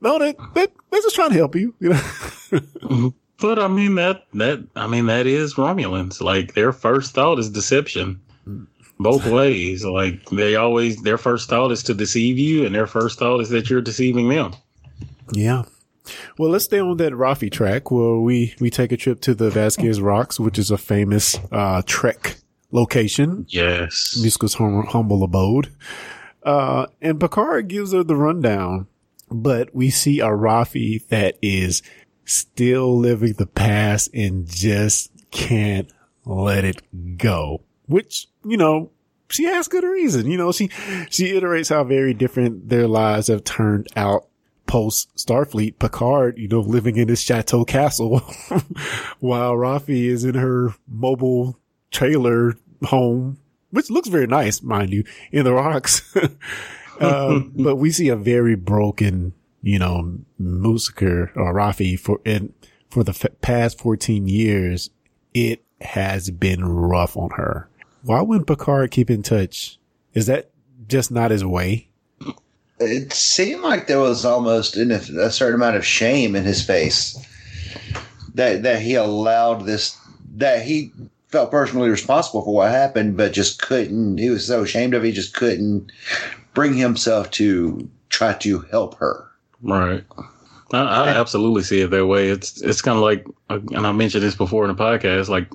[0.00, 1.74] no, that that they're just trying to help you.
[1.80, 6.20] You know, But I mean that that I mean that is Romulans.
[6.20, 8.20] Like their first thought is deception.
[8.98, 9.84] Both ways.
[9.84, 13.48] Like they always their first thought is to deceive you and their first thought is
[13.50, 14.54] that you're deceiving them.
[15.32, 15.64] Yeah.
[16.38, 19.50] Well, let's stay on that Raffi track where we, we take a trip to the
[19.50, 22.36] Vasquez Rocks, which is a famous, uh, Trek
[22.72, 23.44] location.
[23.48, 24.18] Yes.
[24.18, 25.70] Musiker's hum- humble abode.
[26.42, 28.86] Uh, and Picard gives her the rundown,
[29.30, 31.82] but we see a Rafi that is
[32.24, 35.90] still living the past and just can't
[36.24, 36.80] let it
[37.18, 38.90] go, which, you know,
[39.30, 40.30] she has good reason.
[40.30, 40.68] You know, she,
[41.10, 44.28] she iterates how very different their lives have turned out
[44.68, 45.80] post Starfleet.
[45.80, 48.18] Picard, you know, living in his chateau castle
[49.18, 51.58] while Raffi is in her mobile
[51.90, 53.38] trailer home,
[53.70, 56.14] which looks very nice, mind you, in the rocks.
[57.00, 62.52] um, but we see a very broken, you know, Musiker or Raffi for, and
[62.88, 64.90] for the f- past 14 years,
[65.34, 67.68] it has been rough on her.
[68.08, 69.78] Why wouldn't Picard keep in touch?
[70.14, 70.48] Is that
[70.88, 71.88] just not his way?
[72.80, 76.64] It seemed like there was almost in a, a certain amount of shame in his
[76.64, 77.18] face
[78.34, 79.94] that that he allowed this
[80.36, 80.90] that he
[81.26, 84.16] felt personally responsible for what happened, but just couldn't.
[84.16, 85.92] He was so ashamed of it, he just couldn't
[86.54, 89.28] bring himself to try to help her.
[89.60, 90.02] Right.
[90.72, 92.28] I, I absolutely see it that way.
[92.30, 95.52] It's it's kind of like, uh, and I mentioned this before in the podcast, like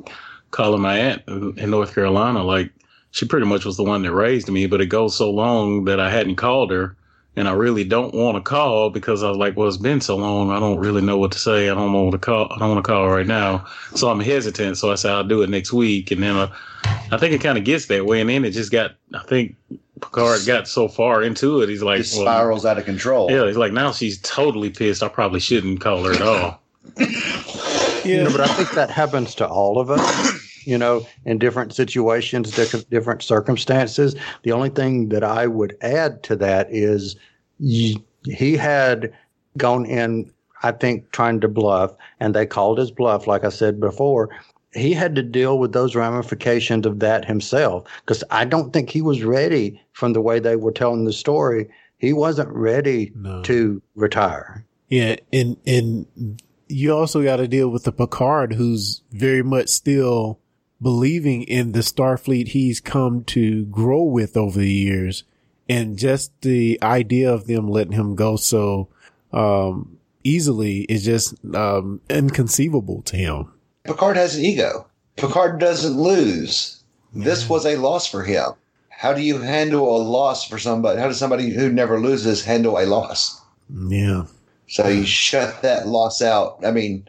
[0.53, 2.43] calling my aunt in North Carolina.
[2.43, 2.71] Like
[3.11, 5.99] she pretty much was the one that raised me, but it goes so long that
[5.99, 6.95] I hadn't called her,
[7.35, 10.15] and I really don't want to call because I was like, well, it's been so
[10.15, 10.51] long.
[10.51, 11.69] I don't really know what to say.
[11.69, 12.47] I don't know what to call.
[12.53, 13.65] I don't want to call right now.
[13.95, 14.77] So I'm hesitant.
[14.77, 16.11] So I said, I'll do it next week.
[16.11, 16.53] And then uh,
[17.11, 18.21] I think it kind of gets that way.
[18.21, 19.55] And then it just got, I think
[19.99, 21.69] Picard got so far into it.
[21.69, 23.31] He's like, It spirals out of control.
[23.31, 25.01] yeah, he's like, now she's totally pissed.
[25.01, 26.61] I probably shouldn't call her at all.
[28.05, 30.42] You know, but I think that happens to all of us.
[30.65, 34.15] You know, in different situations, diff- different circumstances.
[34.43, 37.15] The only thing that I would add to that is
[37.59, 39.13] he had
[39.57, 43.79] gone in, I think, trying to bluff, and they called his bluff, like I said
[43.79, 44.29] before.
[44.73, 49.03] He had to deal with those ramifications of that himself because I don't think he
[49.03, 51.69] was ready from the way they were telling the story.
[51.97, 54.65] He wasn't ready to retire.
[54.89, 60.39] Yeah, and and you also got to deal with the Picard, who's very much still
[60.83, 65.23] believing in the Starfleet he's come to grow with over the years,
[65.67, 68.89] and just the idea of them letting him go so
[69.31, 73.51] um, easily is just um, inconceivable to him.
[73.85, 74.85] Picard has an ego.
[75.15, 76.83] Picard doesn't lose.
[77.13, 78.51] This was a loss for him.
[78.89, 80.99] How do you handle a loss for somebody?
[80.99, 83.41] How does somebody who never loses handle a loss?
[83.87, 84.25] Yeah.
[84.67, 86.59] So you shut that loss out.
[86.65, 87.07] I mean,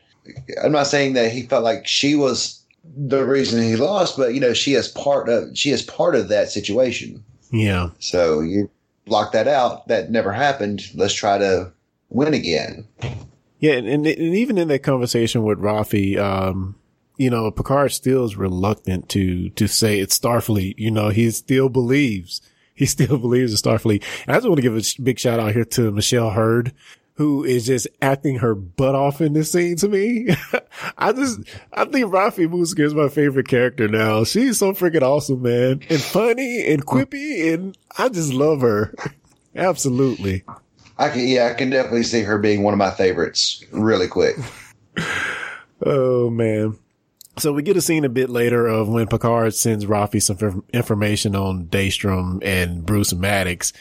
[0.62, 2.63] I'm not saying that he felt like she was
[2.96, 6.28] the reason he lost, but you know, she is part of she is part of
[6.28, 7.24] that situation.
[7.50, 7.90] Yeah.
[7.98, 8.70] So you
[9.04, 9.88] block that out.
[9.88, 10.82] That never happened.
[10.94, 11.72] Let's try to
[12.08, 12.86] win again.
[13.58, 16.76] Yeah, and, and, and even in that conversation with Raffi, um,
[17.16, 20.74] you know, Picard still is reluctant to to say it's Starfleet.
[20.78, 22.42] You know, he still believes
[22.74, 24.02] he still believes in Starfleet.
[24.26, 26.72] And I just want to give a big shout out here to Michelle Hurd,
[27.16, 30.28] who is just acting her butt off in this scene to me.
[30.98, 31.40] I just
[31.72, 34.24] I think Raffi Musiker is my favorite character now.
[34.24, 38.94] She's so freaking awesome, man, and funny and quippy, and I just love her.
[39.54, 40.44] Absolutely.
[40.98, 44.36] I can, yeah, I can definitely see her being one of my favorites really quick.
[45.86, 46.78] Oh man.
[47.36, 50.64] So we get a scene a bit later of when Picard sends Raffi some inf-
[50.72, 53.72] information on Daystrom and Bruce Maddox.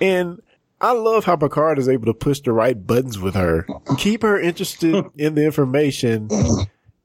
[0.00, 0.40] And
[0.84, 3.66] I love how Picard is able to push the right buttons with her,
[3.96, 6.28] keep her interested in the information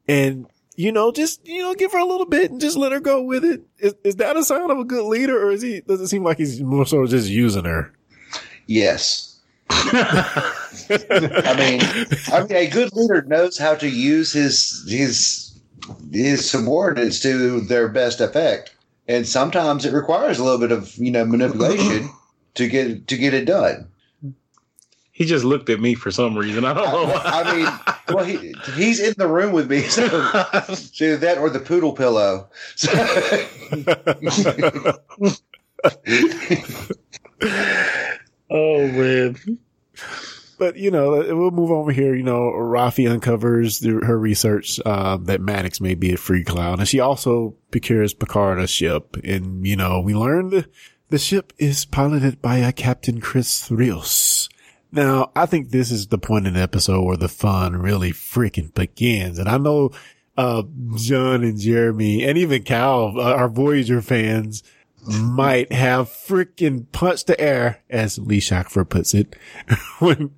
[0.06, 3.00] and, you know, just, you know, give her a little bit and just let her
[3.00, 3.62] go with it.
[3.78, 6.26] Is, is that a sign of a good leader or is he, does it seem
[6.26, 7.94] like he's more so just using her?
[8.68, 9.40] Yes.
[9.70, 11.80] I mean,
[12.34, 15.58] I mean, a good leader knows how to use his his
[16.12, 18.76] his subordinates to their best effect,
[19.08, 22.10] and sometimes it requires a little bit of you know manipulation
[22.56, 23.88] to get to get it done.
[25.12, 26.64] He just looked at me for some reason.
[26.64, 27.22] I don't know why.
[27.26, 27.68] I mean,
[28.16, 30.08] well, he, he's in the room with me, so,
[30.74, 32.48] so that or the poodle pillow.
[32.78, 32.90] So,
[38.50, 39.60] oh man.
[40.58, 42.16] But you know, we'll move over here.
[42.16, 46.80] You know, Raffi uncovers the, her research uh, that Maddox may be a free clown,
[46.80, 49.18] and she also procures Picard a ship.
[49.24, 50.64] And you know, we learn
[51.10, 54.50] the ship is piloted by a Captain Chris Rios.
[54.92, 58.74] Now, I think this is the point in the episode where the fun really freaking
[58.74, 59.38] begins.
[59.38, 59.92] And I know
[60.38, 60.64] uh,
[60.96, 64.64] John and Jeremy and even Cal, uh, our Voyager fans,
[65.06, 69.36] might have freaking punched the air, as Lee Shackford puts it,
[70.00, 70.32] when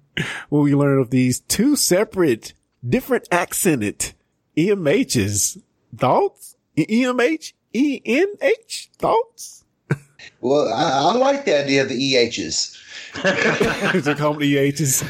[0.49, 2.53] when we learn of these two separate,
[2.87, 4.13] different accented
[4.57, 5.61] EMHs.
[5.95, 6.55] Thoughts?
[6.77, 7.53] EMH?
[7.73, 8.89] ENH?
[8.97, 9.60] Thoughts?
[10.41, 12.77] Well, I, I like the idea of the E EHs.
[14.03, 15.03] they call them EHs.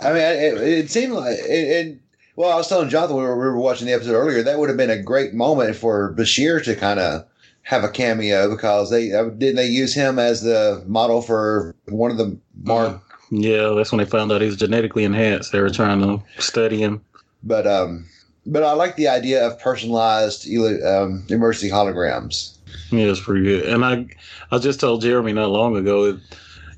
[0.00, 2.00] I mean, it, it seemed like, and
[2.36, 4.78] well, I was telling Jonathan when we were watching the episode earlier, that would have
[4.78, 7.24] been a great moment for Bashir to kind of
[7.62, 12.10] have a cameo because they uh, didn't they use him as the model for one
[12.10, 13.00] of the mark.
[13.30, 15.50] Yeah, that's when they found out he's genetically enhanced.
[15.50, 17.02] They were trying to study him.
[17.42, 18.06] But um,
[18.46, 20.46] but I like the idea of personalized
[20.84, 22.56] um, emergency holograms.
[22.90, 23.66] Yeah, it's pretty good.
[23.66, 24.06] And I,
[24.50, 26.18] I just told Jeremy not long ago,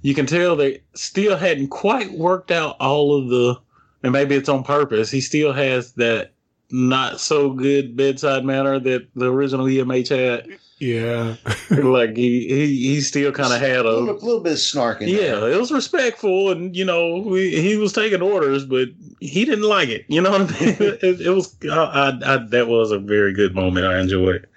[0.02, 3.58] you can tell they still hadn't quite worked out all of the,
[4.02, 5.10] and maybe it's on purpose.
[5.10, 6.32] He still has that
[6.70, 10.58] not so good bedside manner that the original EMH had.
[10.78, 11.36] Yeah,
[11.70, 15.00] like he he, he still kind of had a, a little, little, bit of snark
[15.00, 15.52] yeah, there.
[15.52, 19.88] it was respectful, and you know we, he was taking orders, but he didn't like
[19.88, 20.04] it.
[20.08, 20.76] You know what I mean?
[20.80, 23.86] it, it was I, I, I, that was a very good moment.
[23.86, 24.50] I enjoyed it.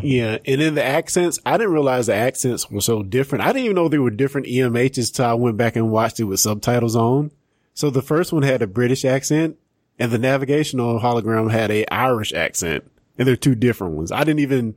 [0.00, 3.44] Yeah, and in the accents, I didn't realize the accents were so different.
[3.44, 6.24] I didn't even know there were different EMHs till I went back and watched it
[6.24, 7.32] with subtitles on.
[7.74, 9.58] So the first one had a British accent,
[9.98, 14.10] and the navigational hologram had a Irish accent, and they're two different ones.
[14.12, 14.74] I didn't even,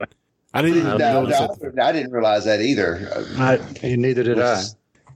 [0.54, 1.80] I didn't even No, notice no, it.
[1.80, 3.26] I didn't realize that either.
[3.38, 3.60] I,
[3.96, 4.64] neither did I.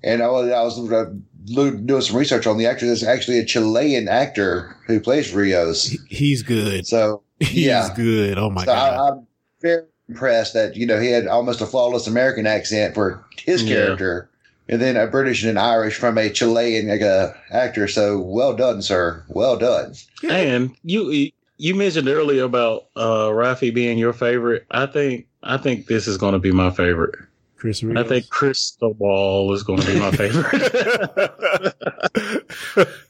[0.03, 1.13] And I was, I was uh,
[1.47, 2.85] lo- doing some research on the actor.
[2.85, 5.95] There's actually a Chilean actor who plays Rios.
[6.07, 6.87] He's good.
[6.87, 8.37] So He's yeah, good.
[8.37, 8.93] Oh my so god.
[8.93, 9.27] I, I'm
[9.61, 13.95] very impressed that you know he had almost a flawless American accent for his Yeah.
[14.69, 17.87] Character, and then a British and an Irish from a Chilean like, uh, actor.
[17.87, 19.23] So well done, sir.
[19.27, 19.93] Well done.
[20.29, 24.65] And you you mentioned earlier about uh Raffi being your favorite.
[24.71, 27.15] I think I think this is going to be my favorite.
[27.57, 30.63] Chris I think Cristóbal is going to be my favorite.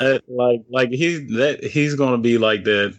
[0.00, 2.96] Uh, like like he's that he's going to be like that.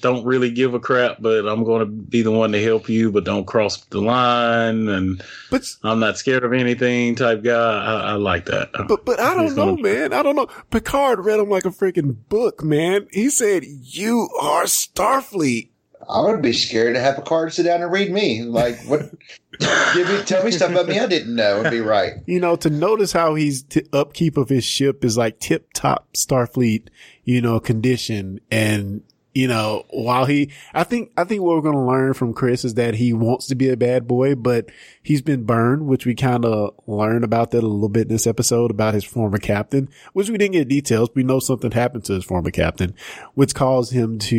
[0.00, 3.12] Don't really give a crap, but I'm going to be the one to help you,
[3.12, 4.88] but don't cross the line.
[4.88, 7.84] And but I'm not scared of anything type guy.
[7.84, 8.70] I, I like that.
[8.88, 10.12] But but I don't He's know, gonna- man.
[10.12, 10.48] I don't know.
[10.70, 13.06] Picard read him like a freaking book, man.
[13.12, 15.70] He said, "You are Starfleet."
[16.08, 18.42] I would be scared to have Picard sit down and read me.
[18.42, 19.00] Like what?
[19.94, 21.62] give me, tell me stuff about me I didn't know.
[21.62, 22.14] Would be right.
[22.26, 26.12] You know, to notice how he's t- upkeep of his ship is like tip top
[26.12, 26.88] Starfleet,
[27.24, 28.40] you know, condition.
[28.50, 29.02] And,
[29.36, 32.64] you know, while he, I think, I think what we're going to learn from Chris
[32.64, 34.70] is that he wants to be a bad boy, but
[35.02, 38.26] he's been burned, which we kind of learn about that a little bit in this
[38.26, 41.10] episode about his former captain, which we didn't get details.
[41.14, 42.94] We know something happened to his former captain,
[43.34, 44.36] which caused him to,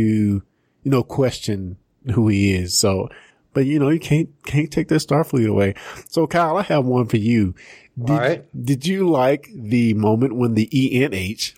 [0.82, 1.78] you know, question
[2.16, 2.76] who he is.
[2.76, 3.08] So,
[3.54, 5.76] but you know, you can't, can't take that Starfleet away.
[6.10, 7.54] So Kyle, I have one for you.
[8.00, 8.66] Did, All right.
[8.66, 11.54] Did you like the moment when the EMH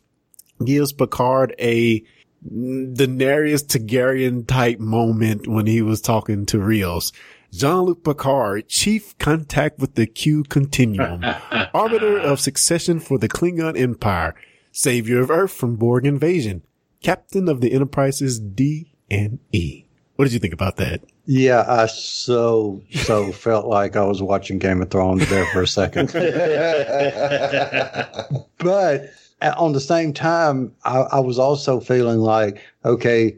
[0.65, 2.03] gives Picard a
[2.45, 7.11] Daenerys Targaryen type moment when he was talking to Rios?
[7.51, 11.23] Jean-Luc Picard, chief contact with the Q Continuum,
[11.73, 14.35] arbiter of succession for the Klingon Empire,
[14.71, 16.61] savior of Earth from Borg invasion,
[17.01, 19.85] captain of the Enterprise's D and E.
[20.15, 21.01] What did you think about that?
[21.25, 25.67] Yeah, I so so felt like I was watching Game of Thrones there for a
[25.67, 26.11] second.
[28.57, 33.37] but at- on the same time, I, I was also feeling like, okay,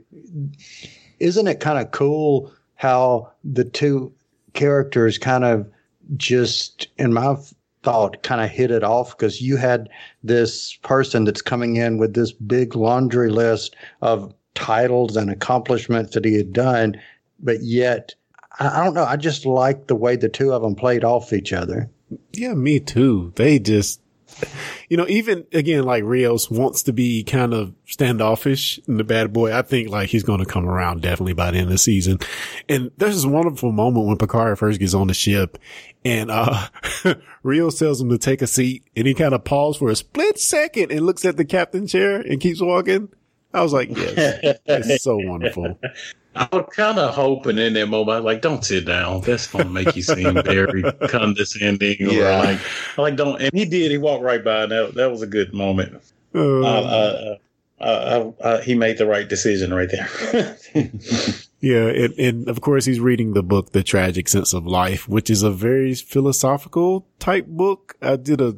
[1.20, 4.12] isn't it kind of cool how the two
[4.54, 5.70] characters kind of
[6.18, 7.36] just, in my
[7.84, 9.90] thought, kind of hit it off because you had
[10.24, 16.26] this person that's coming in with this big laundry list of titles and accomplishments that
[16.26, 17.00] he had done,
[17.40, 18.14] but yet
[18.60, 19.06] I, I don't know.
[19.06, 21.90] I just like the way the two of them played off each other.
[22.34, 23.32] Yeah, me too.
[23.36, 24.01] They just,
[24.90, 29.34] you know, even again, like Rios wants to be kind of standoffish in the bad
[29.34, 29.54] boy.
[29.54, 32.20] I think like he's going to come around definitely by the end of the season.
[32.70, 35.58] And there's this wonderful moment when Picard first gets on the ship
[36.04, 36.68] and, uh,
[37.44, 40.40] Rios tells him to take a seat and he kind of pauses for a split
[40.40, 43.10] second and looks at the captain chair and keeps walking.
[43.54, 45.78] I was like, yes, it's so wonderful.
[46.36, 49.22] I was kind of hoping in that moment, like, don't sit down.
[49.22, 52.08] That's going to make you seem very condescending.
[52.08, 52.60] Or like,
[52.98, 53.42] like, don't.
[53.42, 53.92] And he did.
[53.92, 54.64] He walked right by.
[54.64, 56.02] And that, that was a good moment.
[56.34, 57.36] Uh, Uh, uh,
[57.80, 60.58] uh, uh, uh, he made the right decision right there.
[61.62, 65.30] Yeah, and, and of course he's reading the book, The Tragic Sense of Life, which
[65.30, 67.96] is a very philosophical type book.
[68.02, 68.56] I did a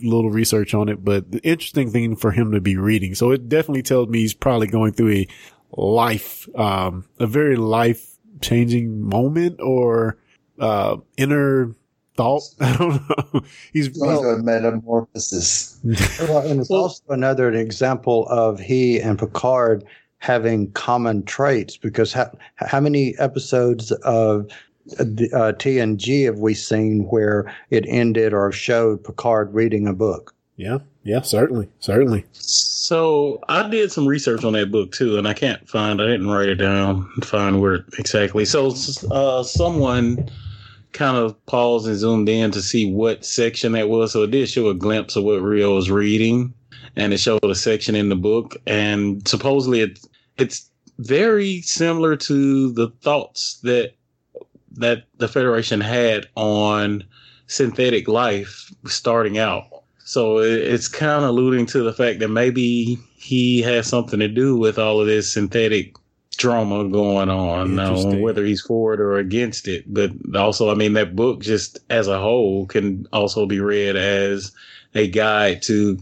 [0.00, 3.16] little research on it, but the interesting thing for him to be reading.
[3.16, 5.28] So it definitely tells me he's probably going through a
[5.76, 10.18] life, um, a very life changing moment or,
[10.58, 11.74] uh, inner
[12.16, 12.42] thought.
[12.60, 13.42] I don't know.
[13.72, 15.78] He's, Going through a metamorphosis.
[16.20, 19.84] Well, and it's also another example of he and Picard
[20.18, 24.48] having common traits because how, how many episodes of
[24.86, 30.33] the, uh, TNG have we seen where it ended or showed Picard reading a book?
[30.56, 32.24] Yeah, yeah, certainly, certainly.
[32.32, 36.00] so I did some research on that book too, and I can't find.
[36.00, 37.10] I didn't write it down.
[37.22, 38.44] Find where exactly.
[38.44, 38.74] So,
[39.10, 40.30] uh, someone
[40.92, 44.12] kind of paused and zoomed in to see what section that was.
[44.12, 46.54] So it did show a glimpse of what Rio was reading,
[46.96, 48.56] and it showed a section in the book.
[48.66, 49.98] And supposedly, it,
[50.38, 53.94] it's very similar to the thoughts that
[54.76, 57.04] that the Federation had on
[57.46, 59.66] synthetic life starting out.
[60.04, 64.56] So it's kind of alluding to the fact that maybe he has something to do
[64.56, 65.94] with all of this synthetic
[66.36, 67.74] drama going on.
[67.74, 71.78] Now, whether he's for it or against it, but also, I mean, that book just
[71.88, 74.52] as a whole can also be read as
[74.94, 75.98] a guide to,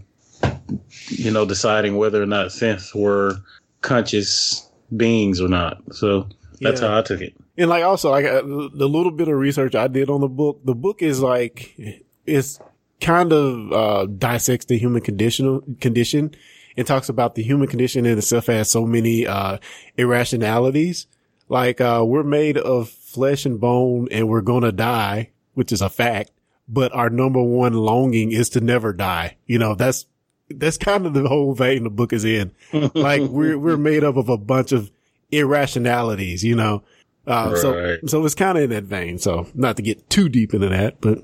[1.09, 3.37] you know, deciding whether or not synths were
[3.83, 5.81] conscious beings or not.
[5.93, 6.27] So
[6.61, 6.89] that's Yeah.
[6.89, 7.35] how I took it.
[7.57, 10.61] And like also like uh, the little bit of research I did on the book,
[10.65, 11.79] the book is like
[12.27, 12.59] it's
[13.03, 16.35] kind of uh dissects the human condition condition
[16.77, 19.59] and talks about the human condition in itself has so many uh
[19.97, 21.07] irrationalities.
[21.49, 25.83] Like uh we're made of flesh and bone and we're going to die, which is
[25.83, 26.31] a fact,
[26.69, 29.37] but our number one longing is to never die.
[29.47, 30.07] You know, that's,
[30.49, 32.53] that's kind of the whole vein the book is in.
[32.95, 34.91] like we're, we're made up of a bunch of
[35.31, 36.83] irrationalities, you know?
[37.27, 39.19] Uh, so, so it's kind of in that vein.
[39.19, 41.23] So not to get too deep into that, but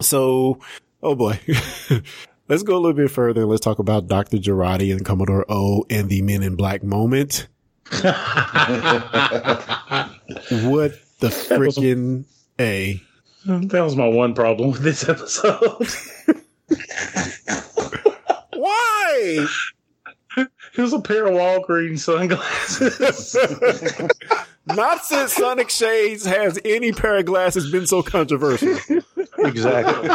[0.00, 0.60] so,
[1.06, 1.40] oh boy.
[2.48, 3.46] Let's go a little bit further.
[3.46, 4.36] Let's talk about Dr.
[4.38, 7.48] Jurati and Commodore O and the Men in Black moment.
[10.50, 12.24] What the freaking
[12.58, 13.00] A?
[13.46, 15.62] That was my one problem with this episode.
[18.54, 19.46] Why?
[20.36, 23.36] it was a pair of Walgreens sunglasses.
[24.66, 28.76] Not since Sonic Shades has any pair of glasses been so controversial.
[29.38, 30.10] Exactly.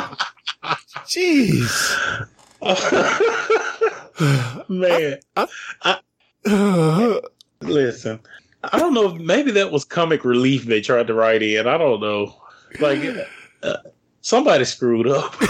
[1.12, 2.28] Jeez.
[4.70, 5.20] Man,
[7.62, 8.20] listen,
[8.64, 9.16] I don't know.
[9.16, 11.68] Maybe that was comic relief they tried to write in.
[11.68, 12.34] I don't know.
[12.80, 13.02] Like
[13.64, 13.78] uh,
[14.22, 15.36] somebody screwed up.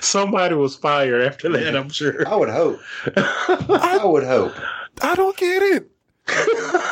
[0.00, 1.76] somebody was fired after that.
[1.76, 2.26] I'm sure.
[2.26, 2.80] I would hope.
[3.16, 4.54] I would hope.
[5.02, 5.90] I don't get it.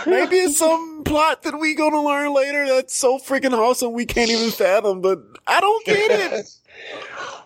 [0.06, 4.30] Maybe it's some plot that we gonna learn later that's so freaking awesome we can't
[4.30, 6.46] even fathom, but I don't get it.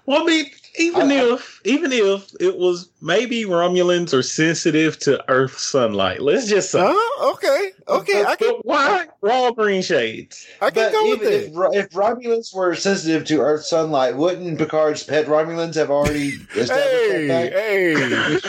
[0.07, 0.47] Well, I mean,
[0.79, 6.71] even if even if it was maybe Romulans are sensitive to Earth sunlight, let's just
[6.71, 6.79] say.
[6.83, 7.31] Huh?
[7.35, 7.73] Okay.
[7.87, 8.25] Okay.
[8.25, 10.47] I can But why Walgreen shades?
[10.63, 11.53] I can But go with it.
[11.53, 16.71] if, if Romulans were sensitive to Earth sunlight, wouldn't Picard's pet Romulans have already established
[17.05, 18.41] Hey, that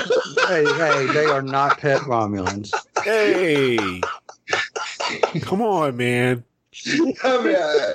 [0.47, 0.47] fact?
[0.47, 2.73] hey, hey, hey, they are not pet Romulans.
[3.03, 4.01] hey.
[5.41, 6.43] Come on, man.
[7.23, 7.93] I mean, uh,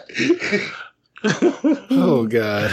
[1.90, 2.70] Oh God.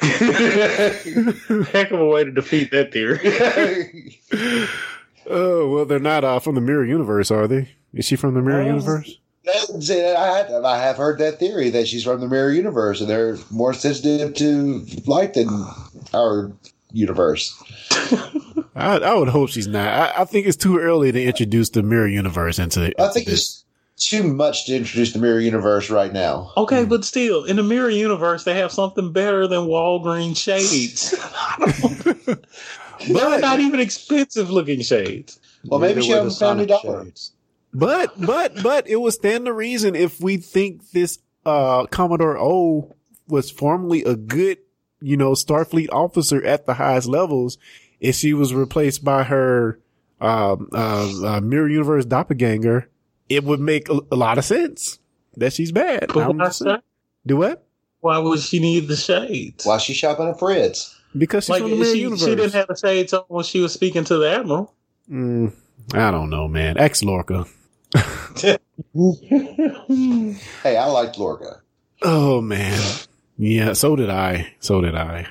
[0.00, 4.18] Heck of a way to defeat that theory.
[5.28, 7.68] Oh well, they're not uh, from the Mirror Universe, are they?
[7.94, 8.68] Is she from the Mirror No.
[8.76, 9.18] Universe?
[9.44, 10.16] That's it.
[10.16, 13.38] I have, I have heard that theory that she's from the mirror universe and they're
[13.50, 15.48] more sensitive to light than
[16.12, 16.50] our
[16.92, 17.54] universe.
[18.76, 19.88] I, I would hope she's not.
[19.88, 22.84] I, I think it's too early to introduce the Mirror Universe into.
[22.84, 22.94] It.
[22.98, 23.34] I think this.
[23.34, 23.64] it's
[23.96, 26.52] too much to introduce the mirror universe right now.
[26.56, 31.14] Okay, but still, in the mirror universe, they have something better than Walgreen shades.
[33.08, 35.40] They're not even expensive looking shades.
[35.64, 37.04] Well, maybe Neither she were hasn't found a Sonic dollar.
[37.04, 37.32] shades.
[37.72, 42.94] But but but it would stand to reason if we think this uh Commodore O
[43.28, 44.58] was formerly a good,
[45.00, 47.58] you know, Starfleet officer at the highest levels,
[48.06, 49.78] if she was replaced by her
[50.20, 52.88] um uh, uh mirror universe doppelganger,
[53.28, 54.98] it would make a, a lot of sense
[55.36, 56.06] that she's bad.
[56.14, 56.78] But I'm why, just saying.
[57.26, 57.62] Do what?
[58.00, 59.66] why would she need the shades?
[59.66, 60.94] Why she shopping at Fred's?
[61.16, 62.24] Because she's Like from the mirror she, universe.
[62.24, 64.72] she didn't have the shades on when she was speaking to the admiral.
[65.10, 65.52] Mm,
[65.92, 66.78] I don't know, man.
[66.78, 67.46] Ex Lorca.
[68.94, 71.62] Hey, I liked Lorca.
[72.02, 72.78] Oh man.
[73.38, 74.52] Yeah, so did I.
[74.60, 75.28] So did I.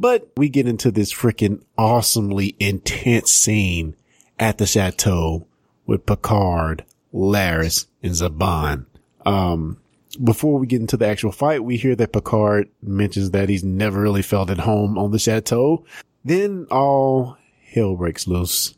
[0.00, 3.94] But we get into this freaking awesomely intense scene
[4.38, 5.46] at the chateau
[5.86, 8.86] with Picard, Laris, and Zhaban.
[9.26, 9.78] Um,
[10.24, 14.00] before we get into the actual fight, we hear that Picard mentions that he's never
[14.00, 15.84] really felt at home on the chateau.
[16.24, 17.36] Then all
[17.72, 18.74] hell breaks loose.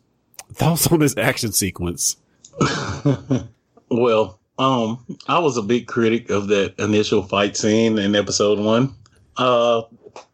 [0.53, 2.17] Thoughts on this action sequence?
[3.93, 8.95] Well, um, I was a big critic of that initial fight scene in episode one.
[9.37, 9.83] Uh,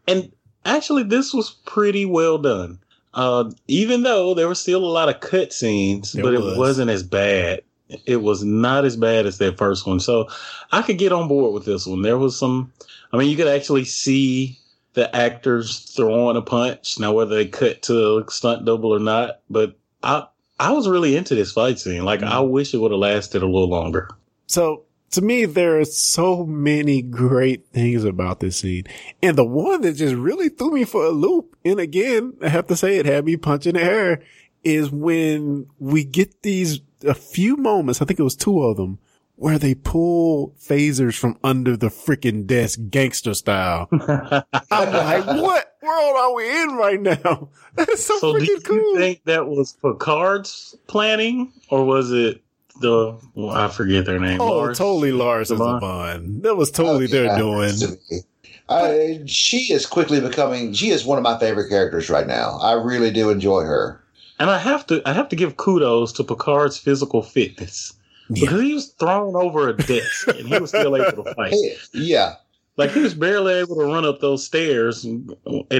[0.06, 0.30] and
[0.64, 2.78] actually, this was pretty well done.
[3.14, 6.54] Uh, even though there were still a lot of cut scenes, but was.
[6.54, 7.62] it wasn't as bad.
[8.04, 9.98] It was not as bad as that first one.
[9.98, 10.28] So
[10.72, 12.02] I could get on board with this one.
[12.02, 12.72] There was some,
[13.12, 14.58] I mean, you could actually see
[14.92, 17.00] the actors throwing a punch.
[17.00, 20.26] Now, whether they cut to a stunt double or not, but I,
[20.60, 22.04] I was really into this fight scene.
[22.04, 24.10] Like, I wish it would have lasted a little longer.
[24.46, 28.84] So to me, there are so many great things about this scene.
[29.22, 32.66] And the one that just really threw me for a loop, and again, I have
[32.68, 34.22] to say it had me punching the air,
[34.64, 38.98] is when we get these, a few moments, I think it was two of them,
[39.36, 43.88] where they pull phasers from under the freaking desk gangster style.
[43.92, 47.48] I'm like, what world are we in right now?
[47.76, 48.96] That's so, So, do you freaking cool.
[48.96, 52.42] think that was Picard's planning, or was it
[52.80, 53.18] the?
[53.34, 54.40] Well, I forget their name.
[54.40, 54.78] oh, Lars?
[54.78, 55.82] totally Lars and Savant?
[55.82, 56.42] Zavon.
[56.42, 57.60] That was totally Oh, their yeah, doing.
[57.62, 58.20] has to be.
[58.68, 60.72] Uh, she is quickly becoming.
[60.74, 62.58] She is one of my favorite characters right now.
[62.60, 64.04] I really do enjoy her.
[64.38, 67.94] And I have to, I have to give kudos to Picard's physical fitness
[68.32, 71.50] because he was thrown over a desk and he was still able to fight.
[71.52, 72.34] Hey, yeah,
[72.76, 75.34] Like he was barely able to run up those stairs in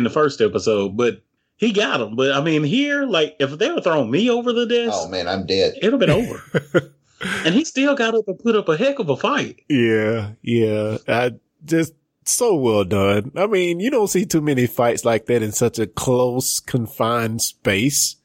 [0.05, 1.21] the first episode, but
[1.59, 2.17] he got him.
[2.17, 5.29] But I mean, here, like if they were throwing me over the desk, Oh man,
[5.29, 5.75] I'm dead.
[5.77, 6.95] it'd have been over.
[7.45, 9.61] and he still got up and put up a heck of a fight.
[9.69, 10.99] Yeah, yeah.
[11.07, 11.33] I
[11.65, 11.93] just
[12.25, 13.33] so well done.
[13.37, 17.43] I mean, you don't see too many fights like that in such a close, confined
[17.43, 18.17] space.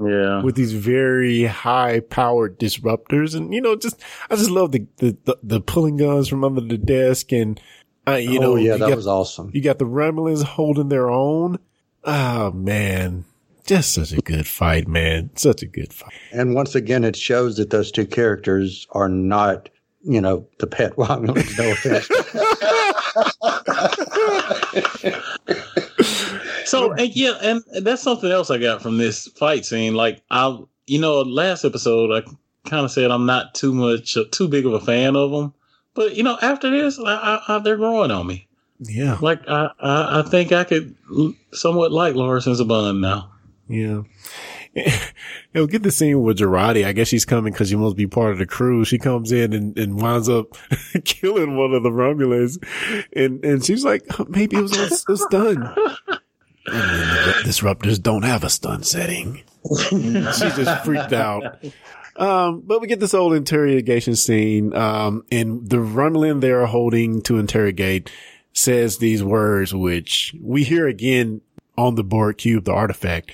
[0.00, 0.42] Yeah.
[0.42, 3.36] With these very high powered disruptors.
[3.36, 6.60] And, you know, just, I just love the, the, the, the pulling guns from under
[6.60, 7.60] the desk and,
[8.06, 9.50] uh, you oh, know, yeah, you that got, was awesome.
[9.52, 11.58] you got the Romulans holding their own.
[12.04, 13.24] Oh man.
[13.66, 15.30] Just such a good fight, man.
[15.34, 16.14] Such a good fight.
[16.32, 19.68] And once again, it shows that those two characters are not,
[20.02, 21.58] you know, the pet Romulans.
[21.58, 22.08] No offense.
[26.64, 29.94] So and yeah, and that's something else I got from this fight scene.
[29.94, 32.20] Like I, you know, last episode I
[32.68, 35.54] kind of said I'm not too much, uh, too big of a fan of them,
[35.94, 38.47] but you know, after this, I, I, I, they're growing on me.
[38.80, 39.18] Yeah.
[39.20, 40.94] Like I, I, I think I could
[41.52, 43.32] somewhat like Lawrence Zhaban now.
[43.68, 44.02] Yeah.
[45.54, 46.84] You'll get the scene with Jurati.
[46.84, 48.84] I guess she's coming because she must be part of the crew.
[48.84, 50.56] She comes in and, and winds up
[51.04, 52.62] killing one of the Romulans.
[53.14, 55.74] And, and she's like, maybe it was a, a stun.
[56.70, 59.42] And then the disruptors don't have a stun setting.
[59.88, 61.64] She's just freaked out.
[62.14, 64.74] Um, but we get this old interrogation scene.
[64.74, 68.10] Um, and the Romulan they're holding to interrogate
[68.52, 71.40] says these words, which we hear again
[71.76, 73.32] on the Borg cube, the artifact.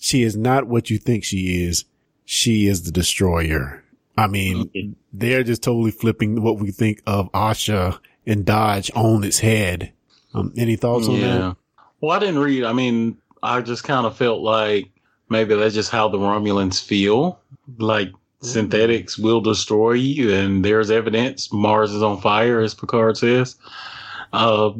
[0.00, 1.84] She is not what you think she is.
[2.24, 3.84] She is the destroyer.
[4.18, 9.38] I mean, they're just totally flipping what we think of Asha and Dahj on its
[9.38, 9.92] head.
[10.34, 11.56] Um, any thoughts on that?
[12.00, 12.64] Well, I didn't read.
[12.64, 14.90] I mean, I just kind of felt like
[15.28, 17.40] maybe that's just how the Romulans feel.
[17.78, 23.56] Like synthetics will destroy you, and there's evidence Mars is on fire, as Picard says.
[24.32, 24.72] Uh,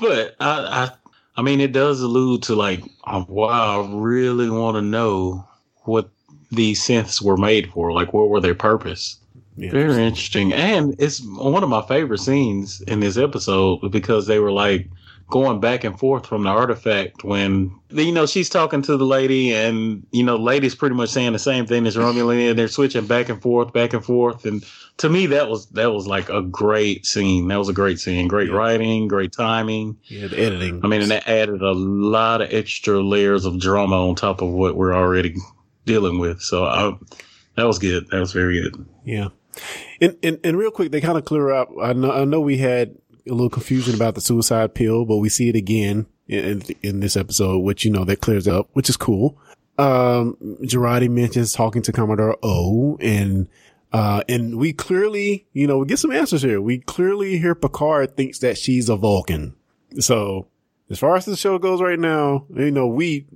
[0.00, 0.90] but I, I,
[1.36, 5.46] I mean, it does allude to like, oh, wow, I really want to know
[5.84, 6.10] what
[6.50, 7.92] these synths were made for.
[7.92, 9.18] Like, what were their purpose?
[9.56, 10.52] Very interesting.
[10.52, 14.88] And it's one of my favorite scenes in this episode because they were like
[15.28, 19.52] going back and forth from the artifact when, you know, she's talking to the lady
[19.52, 23.06] and, you know, lady's pretty much saying the same thing as Romulan and they're switching
[23.06, 24.44] back and forth, back and forth.
[24.44, 24.64] And
[24.98, 27.48] to me, that was, that was like a great scene.
[27.48, 28.28] That was a great scene.
[28.28, 29.98] Great writing, great timing.
[30.04, 30.80] Yeah, the editing.
[30.84, 34.50] I mean, and that added a lot of extra layers of drama on top of
[34.50, 35.34] what we're already
[35.86, 36.40] dealing with.
[36.40, 36.96] So I,
[37.56, 38.08] that was good.
[38.10, 38.86] That was very good.
[39.04, 39.28] Yeah.
[40.00, 41.70] And, and, and real quick, they kind of clear up.
[41.82, 42.94] I know, I know we had
[43.26, 47.16] a little confusion about the suicide pill, but we see it again in, in this
[47.16, 49.38] episode, which, you know, that clears up, which is cool.
[49.78, 53.48] Um, Jurati mentions talking to Commodore O and,
[53.92, 56.60] uh, and we clearly, you know, we get some answers here.
[56.60, 59.54] We clearly hear Picard thinks that she's a Vulcan.
[59.98, 60.48] So
[60.88, 63.26] as far as the show goes right now, you know, we,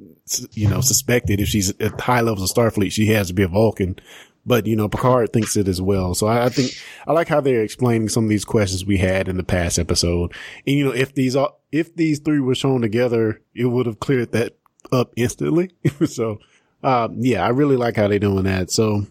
[0.53, 3.49] you know, suspected if she's at high levels of Starfleet, she has to be a
[3.49, 3.99] Vulcan.
[4.47, 6.15] But, you know, Picard thinks it as well.
[6.15, 6.73] So I, I think,
[7.07, 10.33] I like how they're explaining some of these questions we had in the past episode.
[10.67, 14.01] And, you know, if these are, if these three were shown together, it would have
[14.01, 14.57] cleared that
[14.93, 15.71] up instantly.
[16.07, 16.39] so,
[16.83, 18.71] uh, yeah, I really like how they're doing that.
[18.71, 19.07] So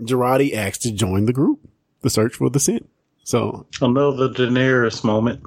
[0.00, 1.60] Jurati asked to join the group,
[2.02, 2.86] the search for the synth.
[3.24, 5.40] So another Daenerys moment.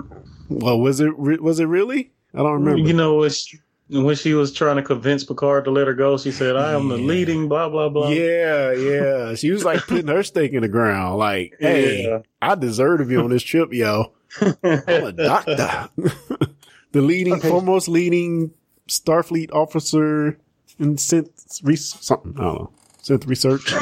[0.49, 2.11] Well, was it, re- was it really?
[2.33, 2.87] I don't remember.
[2.87, 3.53] You know, it's,
[3.91, 6.87] when she was trying to convince Picard to let her go, she said, "I am
[6.87, 9.35] the leading blah blah blah." Yeah, yeah.
[9.35, 11.17] She was like putting her stake in the ground.
[11.17, 12.19] Like, hey, Yeah.
[12.41, 14.13] I deserve to be on this trip, yo.
[14.41, 15.89] I'm a doctor.
[16.93, 18.51] the leading, foremost leading
[18.87, 20.37] Starfleet officer
[20.79, 22.33] in synth re- something.
[22.37, 22.71] I don't know.
[23.03, 23.73] Synth research.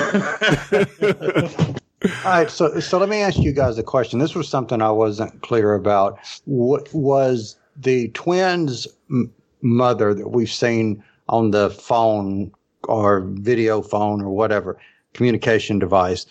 [2.01, 4.19] All right, so so let me ask you guys a question.
[4.19, 6.17] This was something I wasn't clear about.
[6.45, 12.51] What was the twins' m- mother that we've seen on the phone
[12.87, 14.79] or video phone or whatever
[15.13, 16.25] communication device?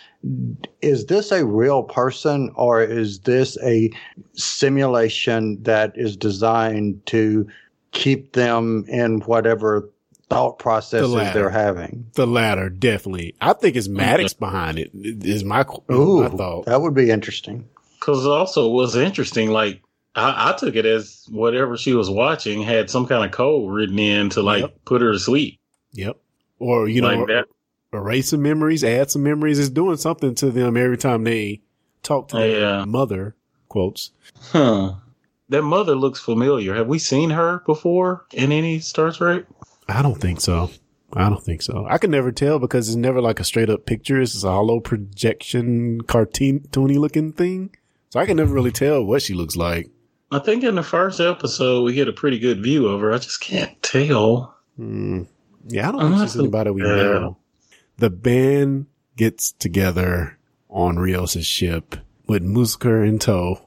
[0.82, 3.90] Is this a real person or is this a
[4.34, 7.48] simulation that is designed to
[7.92, 9.88] keep them in whatever
[10.28, 11.38] thought processes latter.
[11.38, 12.06] they're having?
[12.14, 13.34] the latter, definitely.
[13.40, 14.44] I think it's Maddox mm-hmm.
[14.44, 14.90] behind it.
[14.94, 16.66] Is my, Ooh, my thought.
[16.66, 17.68] that would be interesting.
[17.98, 19.50] Because also was interesting.
[19.50, 19.82] Like
[20.18, 23.98] I, I took it as whatever she was watching had some kind of code written
[23.98, 25.60] in to like put her to sleep.
[25.92, 26.16] Yep.
[26.58, 27.46] Or, you know, that.
[27.92, 29.58] erase some memories, add some memories.
[29.58, 31.60] It's doing something to them every time they
[32.02, 32.84] talk to their Yeah.
[32.84, 33.36] mother,
[33.68, 34.10] quotes.
[34.52, 34.94] Huh.
[35.50, 36.74] That mother looks familiar.
[36.74, 39.44] Have we seen her before in any Star Trek?
[39.88, 40.70] I don't think so.
[41.14, 41.86] I don't think so.
[41.88, 44.20] I can never tell because it's never like a straight up picture.
[44.20, 47.70] It's a hollow projection, cartoony looking thing.
[48.10, 49.88] So I can never really tell what she looks like.
[50.30, 53.12] I think in the first episode we get a pretty good view of her.
[53.12, 54.54] I just can't tell.
[54.76, 55.22] Hmm.
[55.66, 57.36] Yeah, I don't I'm think she's anybody we know.
[57.96, 60.38] The band gets together
[60.70, 63.60] on Rios' ship with Musiker in tow.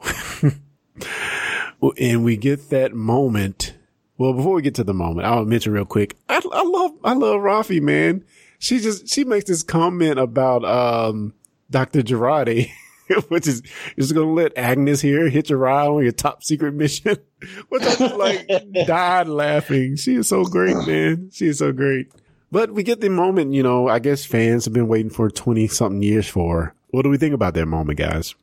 [1.97, 3.75] and we get that moment.
[4.17, 6.15] Well, before we get to the moment, I'll mention real quick.
[6.29, 8.23] I, I love, I love Raffi, man.
[8.59, 11.33] She just, she makes this comment about, um,
[11.71, 12.01] Dr.
[12.01, 12.69] Jurati,
[13.29, 13.61] which is,
[13.97, 17.17] just going to let Agnes here hit your ride on your top secret mission,
[17.69, 18.47] which I just like
[18.85, 19.95] died laughing.
[19.95, 21.29] She is so great, man.
[21.31, 22.11] She is so great.
[22.51, 25.67] But we get the moment, you know, I guess fans have been waiting for 20
[25.67, 26.75] something years for.
[26.89, 28.35] What do we think about that moment, guys?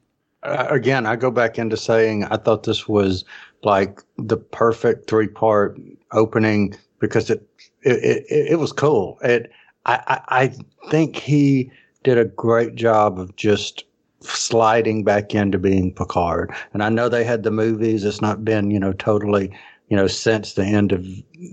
[0.43, 3.25] Uh, again, I go back into saying I thought this was
[3.63, 5.79] like the perfect three part
[6.13, 7.47] opening because it,
[7.83, 9.19] it, it, it was cool.
[9.23, 9.51] It,
[9.85, 10.55] I, I, I
[10.91, 11.71] think he
[12.03, 13.85] did a great job of just
[14.21, 16.53] sliding back into being Picard.
[16.73, 18.05] And I know they had the movies.
[18.05, 19.53] It's not been, you know, totally,
[19.89, 21.07] you know, since the end of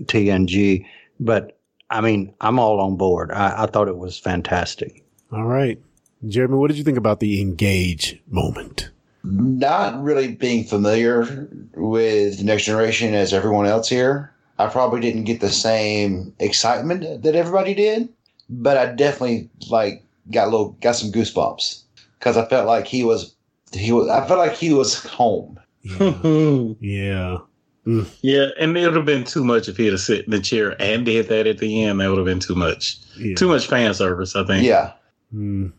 [0.04, 0.84] TNG,
[1.20, 1.58] but
[1.90, 3.30] I mean, I'm all on board.
[3.30, 5.04] I, I thought it was fantastic.
[5.32, 5.80] All right.
[6.26, 8.90] Jeremy, what did you think about the engage moment?
[9.22, 14.32] Not really being familiar with Next Generation as everyone else here.
[14.58, 18.08] I probably didn't get the same excitement that everybody did,
[18.48, 21.82] but I definitely like got a little got some goosebumps
[22.18, 23.34] because I felt like he was
[23.72, 25.58] he was I felt like he was home.
[25.82, 25.98] Yeah.
[26.80, 27.38] yeah.
[27.86, 28.08] Mm.
[28.20, 30.74] Yeah, and it would have been too much if he had sit in the chair
[30.82, 32.00] and did that at the end.
[32.00, 32.98] That would have been too much.
[33.16, 33.36] Yeah.
[33.36, 34.64] Too much fan service, I think.
[34.64, 34.92] Yeah.
[35.32, 35.72] Mm.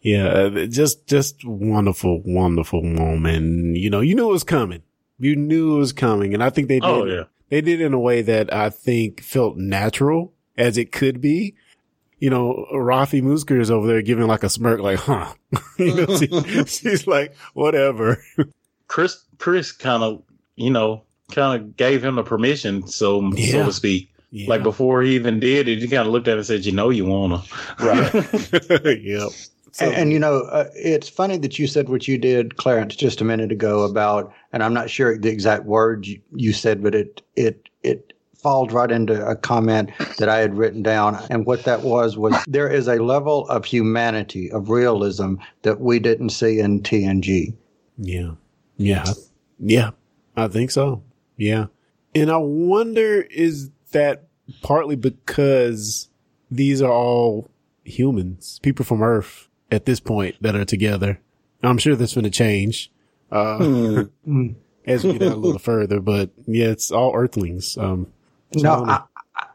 [0.00, 3.76] Yeah, uh, just just wonderful, wonderful moment.
[3.76, 4.82] You know, you knew it was coming.
[5.18, 6.90] You knew it was coming, and I think they did.
[6.90, 7.24] Oh, yeah.
[7.50, 11.54] They did in a way that I think felt natural as it could be.
[12.22, 15.32] You know, Raffi Musiker is over there giving like a smirk, like, "Huh."
[15.76, 16.28] you know, she,
[16.66, 18.22] she's like, "Whatever."
[18.86, 20.22] Chris, Chris, kind of,
[20.54, 21.02] you know,
[21.32, 23.50] kind of gave him the permission, so yeah.
[23.50, 24.14] so to speak.
[24.30, 24.48] Yeah.
[24.48, 26.70] Like before he even did it, he kind of looked at it and said, "You
[26.70, 27.42] know, you wanna."
[27.80, 28.14] Right.
[29.02, 29.30] yep.
[29.72, 32.94] So, and, and, you know, uh, it's funny that you said what you did, Clarence,
[32.94, 36.84] just a minute ago about, and I'm not sure the exact words you, you said,
[36.84, 38.12] but it it it
[38.42, 41.18] falls right into a comment that I had written down.
[41.30, 45.98] And what that was was there is a level of humanity, of realism that we
[45.98, 47.54] didn't see in TNG.
[47.98, 48.32] Yeah,
[48.76, 49.04] yeah,
[49.58, 49.90] yeah.
[50.36, 51.02] I think so.
[51.36, 51.66] Yeah.
[52.14, 54.28] And I wonder is that
[54.62, 56.08] partly because
[56.50, 57.50] these are all
[57.84, 61.20] humans, people from Earth at this point that are together.
[61.62, 62.90] I'm sure that's going to change
[63.30, 64.48] uh, hmm.
[64.86, 67.78] as we get a little further, but yeah, it's all Earthlings.
[67.78, 68.08] Um,
[68.56, 69.02] no, I,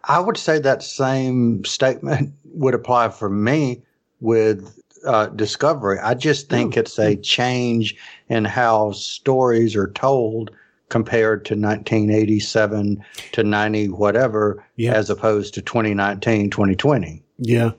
[0.03, 3.83] I, would say that same statement would apply for me
[4.19, 5.99] with uh, Discovery.
[5.99, 6.77] I just think mm.
[6.77, 7.95] it's a change
[8.29, 10.51] in how stories are told
[10.89, 14.93] compared to 1987 to 90 whatever yeah.
[14.93, 17.71] as opposed to 2019 2020 yeah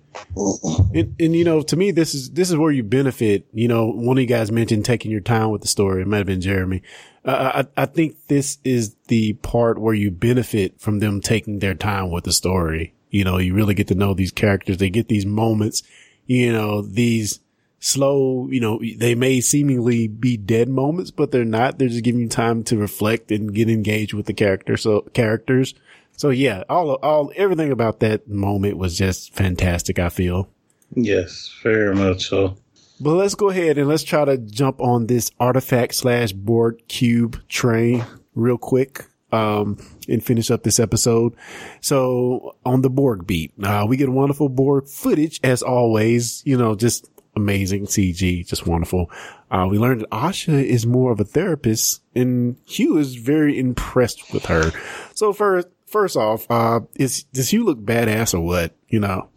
[0.95, 3.87] and, and, you know to me this is this is where you benefit you know
[3.87, 6.41] one of you guys mentioned taking your time with the story it might have been
[6.41, 6.83] jeremy
[7.31, 12.11] I, I think this is the part where you benefit from them taking their time
[12.11, 15.27] with the story you know you really get to know these characters they get these
[15.27, 15.83] moments
[16.27, 17.41] you know these
[17.81, 21.79] slow, you know, they may seemingly be dead moments, but they're not.
[21.79, 24.77] They're just giving you time to reflect and get engaged with the character.
[24.77, 25.75] So characters.
[26.17, 29.99] So yeah, all, all, everything about that moment was just fantastic.
[29.99, 30.49] I feel.
[30.95, 32.57] Yes, very much so.
[33.01, 37.41] But let's go ahead and let's try to jump on this artifact slash Borg cube
[37.49, 39.07] train real quick.
[39.31, 39.77] Um,
[40.09, 41.35] and finish up this episode.
[41.83, 46.75] So on the Borg beat, uh, we get wonderful Borg footage as always, you know,
[46.75, 49.11] just amazing CG, just wonderful.
[49.51, 54.33] Uh, we learned that Asha is more of a therapist and Hugh is very impressed
[54.33, 54.73] with her.
[55.15, 58.75] So first, first off, uh, is, does Hugh look badass or what?
[58.89, 59.29] You know?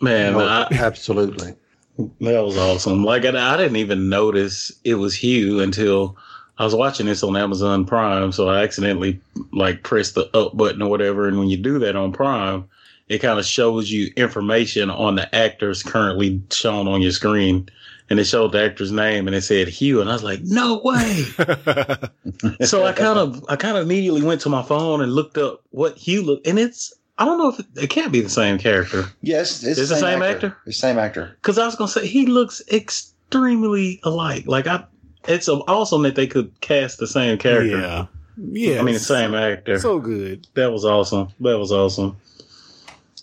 [0.00, 1.54] Man, oh, I, absolutely.
[1.98, 3.04] That was awesome.
[3.04, 6.16] Like, I, I didn't even notice it was Hugh until
[6.58, 8.32] I was watching this on Amazon Prime.
[8.32, 9.20] So I accidentally
[9.52, 11.28] like pressed the up button or whatever.
[11.28, 12.68] And when you do that on Prime,
[13.08, 17.68] it kind of shows you information on the actors currently shown on your screen.
[18.08, 20.00] And it showed the actor's name and it said Hugh.
[20.00, 21.22] And I was like, no way.
[22.64, 25.62] so I kind of, I kind of immediately went to my phone and looked up
[25.70, 26.46] what Hugh looked.
[26.46, 29.06] And it's, I don't know if it, it can't be the same character.
[29.22, 30.46] Yes, it's, it's the same, same actor.
[30.48, 30.56] actor.
[30.66, 31.36] The same actor.
[31.42, 34.44] Cause I was going to say, he looks extremely alike.
[34.46, 34.84] Like I,
[35.26, 37.80] it's awesome that they could cast the same character.
[37.80, 38.06] Yeah.
[38.36, 38.80] Yeah.
[38.80, 39.78] I mean, the same actor.
[39.78, 40.46] So good.
[40.54, 41.28] That was awesome.
[41.40, 42.16] That was awesome.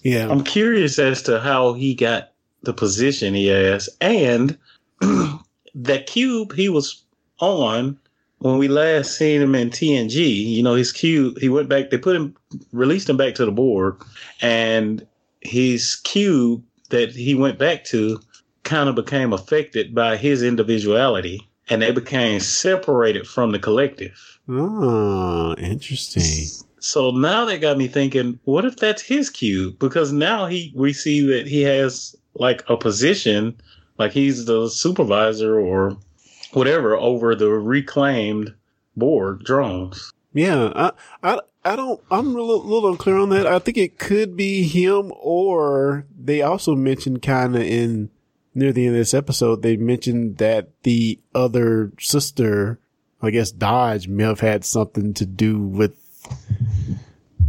[0.02, 0.30] Yeah.
[0.30, 2.32] I'm curious as to how he got
[2.64, 4.58] the position he has and
[5.76, 7.04] that cube he was
[7.40, 7.98] on
[8.44, 11.98] when we last seen him in TNG, you know, his cube, he went back, they
[11.98, 12.36] put him,
[12.74, 14.06] released him back to the Borg,
[14.42, 15.08] and
[15.40, 18.20] his cube that he went back to
[18.64, 24.40] kind of became affected by his individuality and they became separated from the collective.
[24.50, 26.50] Oh, interesting.
[26.80, 29.80] So now that got me thinking, what if that's his cube?
[29.80, 33.56] Because now he we see that he has like a position,
[33.98, 35.98] like he's the supervisor or
[36.54, 38.54] whatever over the reclaimed
[38.96, 40.12] Borg drones.
[40.34, 40.92] Yeah, I,
[41.22, 42.02] I, I don't.
[42.10, 43.46] I'm a little, little unclear on that.
[43.46, 48.10] I think it could be him, or they also mentioned kind of in
[48.56, 49.62] near the end of this episode.
[49.62, 52.80] They mentioned that the other sister,
[53.22, 55.98] I guess Dahj, may have had something to do with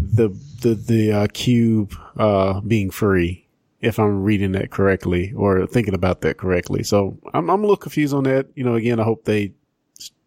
[0.00, 0.28] the
[0.61, 3.43] the the uh, cube uh, being free.
[3.85, 7.76] If I'm reading that correctly or thinking about that correctly, so I'm I'm a little
[7.76, 8.49] confused on that.
[8.55, 9.53] You know, again, I hope they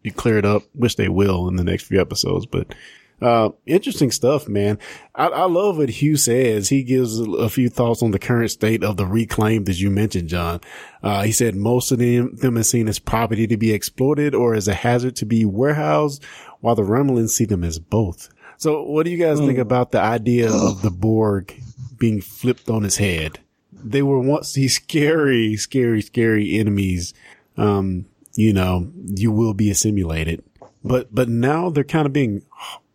[0.02, 0.62] you clear it up.
[0.74, 2.74] Wish they will in the next few episodes, but
[3.20, 4.78] uh, interesting stuff, man.
[5.14, 6.68] I, I love what Hugh says.
[6.68, 10.28] He gives a few thoughts on the current state of the reclaimed, as you mentioned,
[10.28, 10.60] John.
[11.02, 14.54] Uh, he said most of them, them are seen as property to be exploited or
[14.54, 16.24] as a hazard to be warehoused,
[16.60, 18.28] while the Romulans see them as both.
[18.56, 21.60] So what do you guys think about the idea of the Borg
[21.96, 23.38] being flipped on its head?
[23.82, 27.14] They were once these scary, scary, scary enemies.
[27.56, 30.44] Um, you know, you will be assimilated,
[30.84, 32.44] but, but now they're kind of being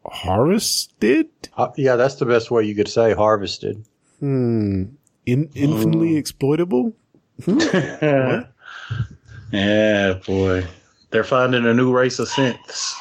[0.06, 1.28] harvested.
[1.58, 3.84] Uh, yeah, that's the best way you could say harvested.
[4.20, 4.86] Hmm.
[5.26, 6.94] In, infinitely exploitable.
[9.54, 10.66] Yeah, boy.
[11.12, 12.96] They're finding a new race of synths.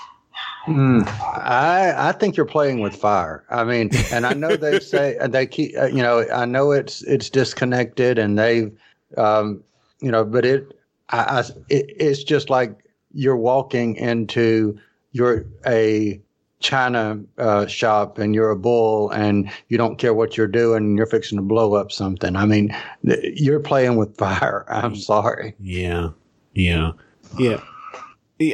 [0.66, 3.44] I I think you're playing with fire.
[3.50, 7.02] I mean, and I know they say they keep uh, you know I know it's
[7.02, 8.70] it's disconnected and they,
[9.16, 9.62] um,
[10.00, 14.78] you know, but it I, I it, it's just like you're walking into
[15.12, 16.20] you're a
[16.60, 20.96] China uh, shop and you're a bull and you don't care what you're doing and
[20.96, 22.36] you're fixing to blow up something.
[22.36, 24.64] I mean, th- you're playing with fire.
[24.68, 25.54] I'm sorry.
[25.58, 26.10] Yeah.
[26.54, 26.92] Yeah.
[27.38, 27.60] Yeah.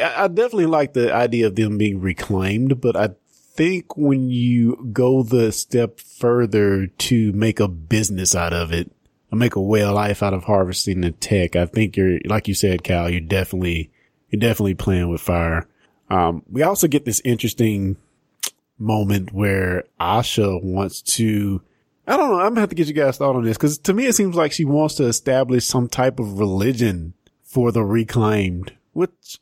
[0.02, 3.10] I I definitely like the idea of them being reclaimed, but I
[3.58, 8.92] think when you go the step further to make a business out of it,
[9.32, 12.54] make a way of life out of harvesting the tech, I think you're, like you
[12.54, 13.90] said, Cal, you're definitely,
[14.30, 15.66] you're definitely playing with fire.
[16.08, 17.96] Um, we also get this interesting
[18.78, 21.60] moment where Asha wants to,
[22.06, 23.92] I don't know, I'm gonna have to get you guys thought on this, cause to
[23.92, 28.72] me it seems like she wants to establish some type of religion for the reclaimed,
[28.92, 29.40] which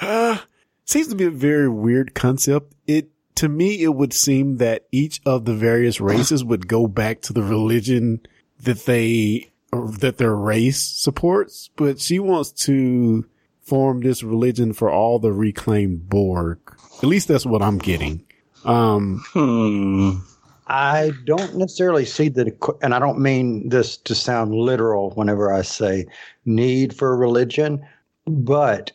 [0.00, 0.38] uh,
[0.84, 2.74] seems to be a very weird concept.
[2.86, 7.22] It, to me, it would seem that each of the various races would go back
[7.22, 8.20] to the religion
[8.60, 13.24] that they, or that their race supports, but she wants to
[13.62, 16.58] form this religion for all the reclaimed Borg.
[16.98, 18.24] At least that's what I'm getting.
[18.64, 20.18] Um, Hmm.
[20.66, 25.62] I don't necessarily see the, and I don't mean this to sound literal whenever I
[25.62, 26.06] say
[26.44, 27.84] need for religion,
[28.24, 28.92] but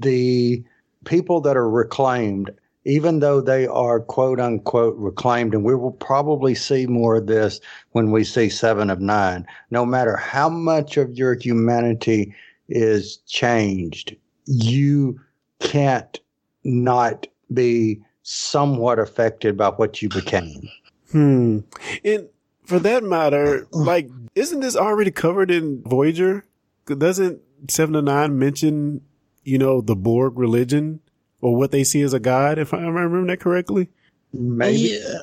[0.00, 0.64] the
[1.04, 2.50] people that are reclaimed,
[2.84, 7.60] even though they are quote unquote reclaimed, and we will probably see more of this
[7.92, 12.34] when we see Seven of Nine, no matter how much of your humanity
[12.68, 14.16] is changed,
[14.46, 15.20] you
[15.60, 16.20] can't
[16.64, 20.68] not be somewhat affected by what you became.
[21.12, 21.60] Hmm.
[22.04, 22.28] And
[22.64, 26.44] for that matter, like, isn't this already covered in Voyager?
[26.86, 29.02] Doesn't seven of nine mention,
[29.44, 31.00] you know, the Borg religion
[31.40, 32.58] or what they see as a god?
[32.58, 33.88] If I remember that correctly.
[34.32, 34.98] Maybe.
[35.00, 35.18] Yeah.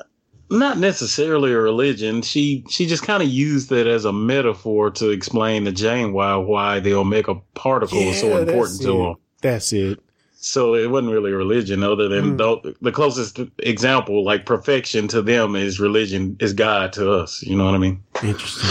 [0.50, 2.20] Not necessarily a religion.
[2.20, 6.36] She she just kind of used it as a metaphor to explain to Jane why
[6.36, 9.08] why the omega particle is so important to it.
[9.10, 9.16] him.
[9.40, 10.00] That's it.
[10.44, 12.62] So it wasn't really a religion, other than mm.
[12.62, 17.44] the, the closest example, like perfection to them is religion, is God to us.
[17.44, 18.02] You know what I mean?
[18.24, 18.70] Interesting.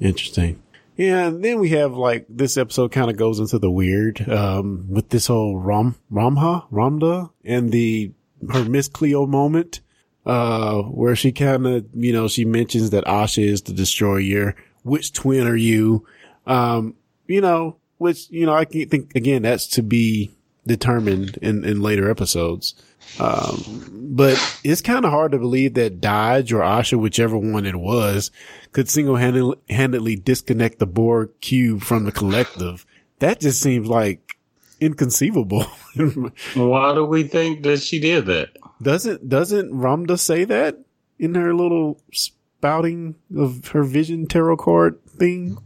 [0.00, 0.62] Interesting.
[0.96, 5.08] And then we have like this episode kind of goes into the weird um with
[5.10, 8.12] this whole Ram Ramha Ramdha and the
[8.52, 9.80] her Miss Cleo moment
[10.24, 14.54] uh where she kind of you know she mentions that Asha is the destroyer.
[14.82, 16.06] Which twin are you?
[16.46, 16.94] Um,
[17.26, 20.30] you know, which you know I think again that's to be
[20.66, 22.74] determined in in later episodes.
[23.18, 27.76] Um, but it's kind of hard to believe that Dahj or Asha, whichever one it
[27.76, 28.30] was,
[28.72, 32.84] could single handedly disconnect the Borg cube from the collective.
[33.20, 34.36] That just seems like
[34.80, 35.62] inconceivable.
[36.54, 38.50] Why do we think that she did that?
[38.82, 40.78] doesn't, doesn't Ramdha say that
[41.18, 45.58] in her little spouting of her vision tarot card thing?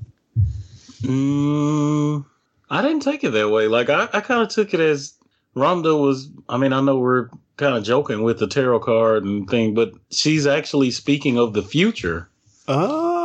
[1.02, 2.24] Mm,
[2.70, 3.68] I didn't take it that way.
[3.68, 5.14] Like I, I kind of took it as
[5.56, 6.28] Rhonda was.
[6.48, 9.92] I mean, I know we're kind of joking with the tarot card and thing, but
[10.10, 12.28] she's actually speaking of the future.
[12.68, 12.74] Oh,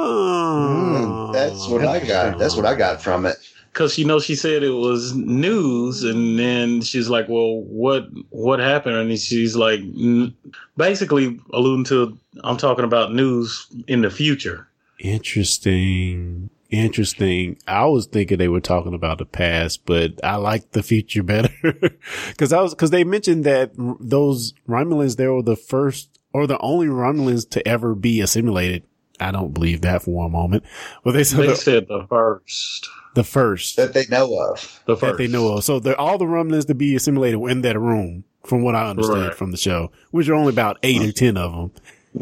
[0.05, 2.37] Oh, That's what I got.
[2.37, 3.37] That's what I got from it.
[3.71, 8.59] because you know she said it was news, and then she's like, "Well, what what
[8.59, 10.33] happened?" And she's like, n-
[10.77, 14.67] basically alluding to, "I'm talking about news in the future."
[14.99, 16.49] Interesting.
[16.73, 17.57] Interesting.
[17.67, 21.49] I was thinking they were talking about the past, but I like the future better.
[22.37, 26.57] Cause I was, cause they mentioned that those Romulans, they were the first or the
[26.59, 28.83] only Romulans to ever be assimilated.
[29.19, 30.63] I don't believe that for one moment.
[31.03, 34.81] But they said They the, said the first, the first That they know of.
[34.87, 35.63] the first that they know of.
[35.63, 38.89] So they're all the Romulans to be assimilated were in that room, from what I
[38.89, 39.35] understand Right.
[39.35, 41.71] from the show, which are only about eight or 10 of them.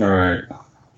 [0.04, 0.43] All right.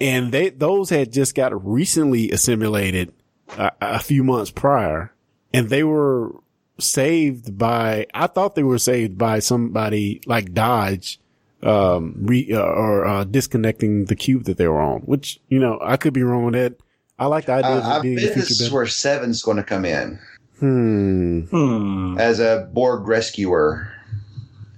[0.01, 3.14] and they those had just got recently assimilated
[3.58, 5.12] a, a few months prior,
[5.54, 6.32] and they were
[6.80, 8.08] saved by.
[8.14, 11.18] I thought they were saved by somebody like Dahj,
[11.62, 15.02] um, re, uh, or uh, disconnecting the cube that they were on.
[15.02, 16.76] Which you know I could be wrong with that.
[17.20, 18.76] I like the idea Uh, of I it being bet the this future is better.
[18.76, 20.20] where Seven's going to come in
[20.60, 21.41] Hmm.
[21.41, 22.18] Hmm.
[22.20, 23.89] as a Borg rescuer.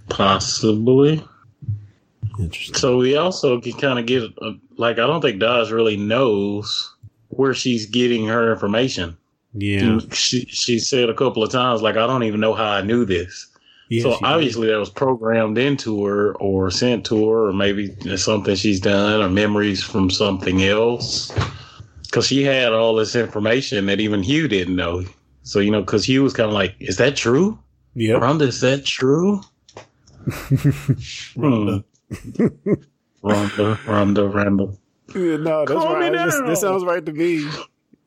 [0.10, 1.24] Possibly.
[2.40, 2.76] Interesting.
[2.76, 6.94] So we also can kind of get uh, like I don't think Dodge really knows
[7.38, 9.18] where she's getting her information.
[9.54, 10.00] Yeah.
[10.12, 13.06] She she said a couple of times like I don't even know how I knew
[13.06, 13.48] this.
[13.48, 13.56] so
[13.90, 14.18] she did.
[14.24, 19.22] obviously that was programmed into her or sent to her or maybe something she's done
[19.22, 21.32] or memories from something else.
[22.12, 25.04] Cause she had all this information that even Hugh didn't know.
[25.44, 27.60] So, you know, cause Hugh was kind of like, is that true?
[27.94, 28.16] Yeah.
[28.16, 29.42] Rhonda, is that true?
[31.36, 31.84] Rhonda.
[33.24, 33.28] Hmm.
[33.28, 34.78] Rhonda, Rhonda, Rhonda.
[35.14, 36.46] Yeah, no, that's Calm me right.
[36.48, 37.48] This sounds right to me.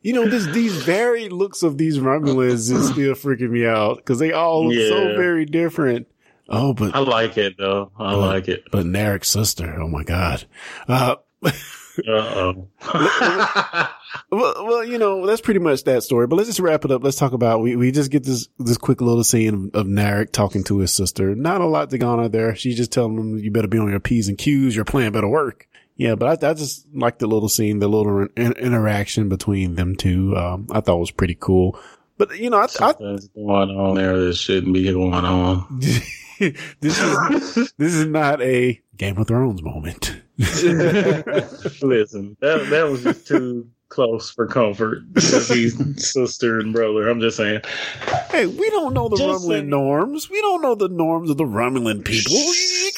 [0.02, 4.18] You know, this these very looks of these Romulans is still freaking me out because
[4.18, 6.06] they all look so very different.
[6.48, 7.90] Oh, but I like it though.
[7.98, 8.64] I like it.
[8.72, 9.80] but Narek's sister.
[9.80, 10.44] Oh my god.
[10.86, 11.16] Uh,
[12.06, 12.68] Uh oh.
[14.30, 16.26] well, well, you know, that's pretty much that story.
[16.26, 17.02] But let's just wrap it up.
[17.02, 20.32] Let's talk about we we just get this this quick little scene of, of Narek
[20.32, 21.34] talking to his sister.
[21.34, 22.54] Not a lot to go on there.
[22.54, 24.76] She's just telling him you better be on your p's and q's.
[24.76, 25.66] Your plan better work.
[25.98, 29.96] Yeah, but I, I just like the little scene, the little in, interaction between them
[29.96, 30.34] two.
[30.36, 31.78] Um, I thought was pretty cool.
[32.16, 35.66] But you know, I, I Something's going on there that shouldn't be going on.
[36.38, 40.22] this is this is not a Game of Thrones moment.
[40.38, 44.98] Listen, that that was just too close for comfort.
[45.16, 45.76] He's
[46.12, 47.08] sister and brother.
[47.08, 47.62] I'm just saying.
[48.30, 49.68] Hey, we don't know the Just Romulan saying.
[49.70, 50.30] norms.
[50.30, 52.36] We don't know the norms of the Romulan people.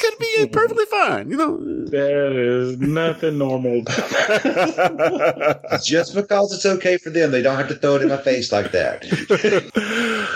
[0.01, 1.57] It could be perfectly fine, you know.
[1.57, 3.81] That is nothing normal.
[5.83, 8.51] Just because it's okay for them, they don't have to throw it in my face
[8.51, 9.03] like that.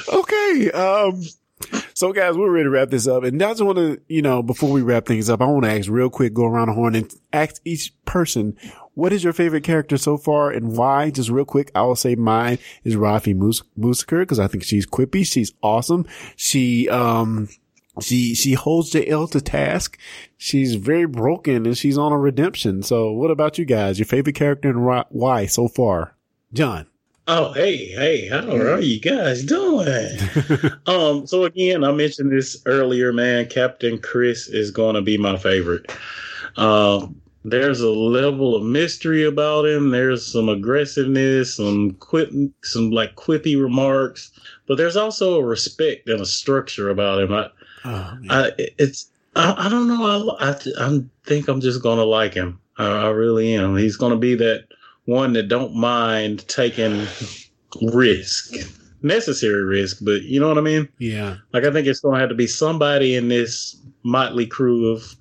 [0.13, 0.71] okay.
[0.71, 1.23] Um,
[1.93, 3.23] so guys, we're ready to wrap this up.
[3.23, 5.71] And I just want to, you know, before we wrap things up, I want to
[5.71, 8.57] ask real quick, go around the horn and ask each person,
[8.93, 11.09] what is your favorite character so far and why?
[11.09, 14.85] Just real quick, I will say mine is Raffi Mus- Musiker because I think she's
[14.85, 15.25] quippy.
[15.25, 16.05] She's awesome.
[16.35, 17.49] She, um,
[18.01, 19.97] she, she holds JL to task.
[20.37, 22.83] She's very broken and she's on a redemption.
[22.83, 23.99] So what about you guys?
[23.99, 26.15] Your favorite character and why so far?
[26.53, 26.87] John.
[27.27, 30.15] Oh, hey, hey, how are you guys doing?
[30.85, 33.47] um, so again, I mentioned this earlier, man.
[33.47, 35.91] Captain Chris is gonna be my favorite.
[36.55, 39.89] Um, there's a level of mystery about him.
[39.89, 42.31] There's some aggressiveness, some quip,
[42.63, 44.31] some like quippy remarks,
[44.67, 47.33] but there's also a respect and a structure about him.
[47.33, 47.49] I,
[47.85, 48.19] Uh, uh, oh.
[48.29, 50.37] I it's I, I don't know.
[50.39, 52.59] I I, I think I'm just gonna like him.
[52.77, 53.77] I, I really am.
[53.77, 54.65] He's gonna be that
[55.05, 57.05] one that don't mind taking
[57.81, 58.53] risk,
[59.01, 59.99] necessary risk.
[60.01, 60.89] But you know what I mean.
[60.97, 61.37] yeah.
[61.53, 65.15] Like I think it's gonna have to be somebody in this motley crew of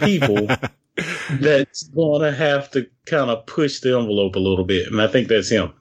[0.00, 0.46] people
[1.40, 5.28] that's gonna have to kind of push the envelope a little bit, and I think
[5.28, 5.72] that's him.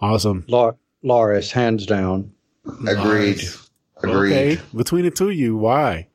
[0.00, 0.44] Awesome.
[0.48, 2.32] Lar- Laris, hands down.
[2.86, 3.36] Agreed.
[3.36, 3.69] Nice.
[4.02, 4.32] Agreed.
[4.32, 4.62] Okay.
[4.74, 6.08] Between the two of you, why?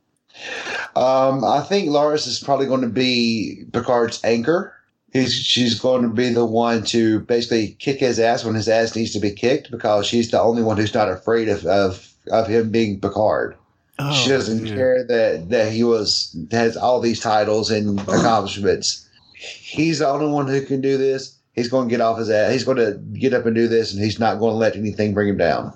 [0.96, 4.74] Um, I think Laris is probably going to be Picard's anchor.
[5.14, 8.96] He's, she's going to be the one to basically kick his ass when his ass
[8.96, 12.48] needs to be kicked because she's the only one who's not afraid of, of, of
[12.48, 13.56] him being Picard.
[13.98, 19.08] Oh, she doesn't care that, that he was has all these titles and accomplishments.
[19.36, 21.38] He's the only one who can do this.
[21.54, 22.52] He's going to get off his ass.
[22.52, 25.14] He's going to get up and do this, and he's not going to let anything
[25.14, 25.74] bring him down.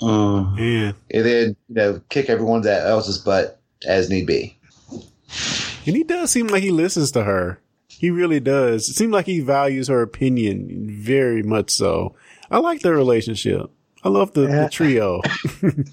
[0.00, 0.94] Um, Man.
[1.10, 4.58] And then you know kick everyone else's butt as need be.
[5.86, 7.60] And he does seem like he listens to her.
[7.88, 8.88] He really does.
[8.88, 12.14] It seems like he values her opinion very much so.
[12.50, 13.70] I like their relationship.
[14.02, 14.62] I love the, Yeah.
[14.64, 15.20] the trio.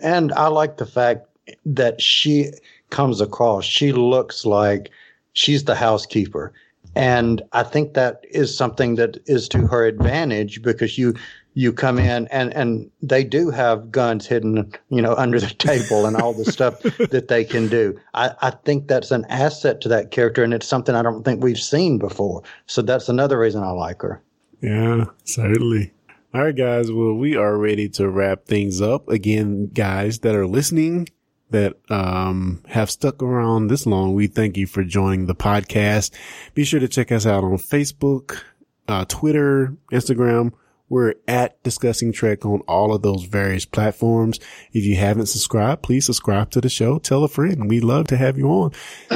[0.00, 1.26] And I like the fact
[1.64, 2.50] that she
[2.90, 4.90] comes across, she looks like
[5.32, 6.52] she's the housekeeper.
[6.94, 11.14] And I think that is something that is to her advantage because you
[11.54, 16.06] you come in and and they do have guns hidden, you know, under the table
[16.06, 16.80] and all the stuff
[17.10, 17.98] that they can do.
[18.14, 21.42] I, I think that's an asset to that character and it's something I don't think
[21.42, 22.42] we've seen before.
[22.66, 24.22] So that's another reason I like her.
[24.60, 25.92] Yeah, certainly.
[26.34, 26.90] All right, guys.
[26.90, 29.08] Well, we are ready to wrap things up.
[29.08, 31.08] Again, guys that are listening,
[31.50, 36.10] that um, have stuck around this long, we thank you for joining the podcast.
[36.54, 38.40] Be sure to check us out on Facebook,
[38.88, 40.52] uh, Twitter, Instagram.
[40.92, 44.38] We're at discussing Trek on all of those various platforms.
[44.74, 46.98] If you haven't subscribed, please subscribe to the show.
[46.98, 47.70] Tell a friend.
[47.70, 48.72] We'd love to have you on.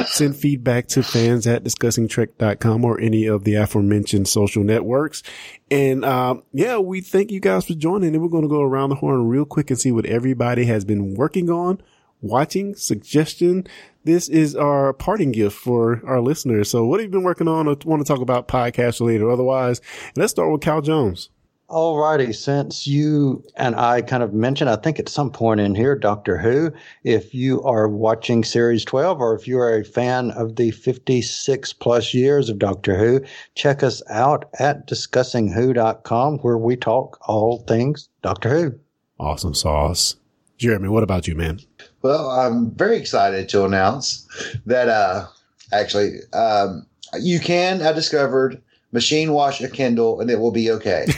[0.07, 5.23] Send feedback to fans at discussingtrek.com or any of the aforementioned social networks.
[5.71, 8.89] And, um, yeah, we thank you guys for joining and we're going to go around
[8.89, 11.83] the horn real quick and see what everybody has been working on,
[12.23, 13.67] watching, suggestion.
[14.03, 16.71] This is our parting gift for our listeners.
[16.71, 19.31] So what have you been working on or want to talk about podcast related or
[19.31, 19.83] otherwise?
[20.17, 21.29] let's start with Cal Jones.
[21.69, 25.97] Alrighty, since you and I kind of mentioned, I think at some point in here,
[25.97, 30.55] Doctor Who, if you are watching Series 12 or if you are a fan of
[30.55, 33.21] the 56 plus years of Doctor Who,
[33.57, 38.79] check us out at discussingwho.com where we talk all things Doctor Who.
[39.19, 40.15] Awesome sauce.
[40.59, 41.59] Jeremy, what about you, man?
[42.03, 44.25] Well, I'm very excited to announce
[44.67, 45.27] that, uh,
[45.73, 46.87] actually, um,
[47.19, 48.63] you can, I discovered,
[48.93, 51.07] machine wash a Kindle and it will be okay.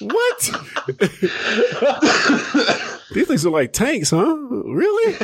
[0.00, 0.50] what?
[3.12, 4.36] These things are like tanks, huh?
[4.36, 5.14] Really?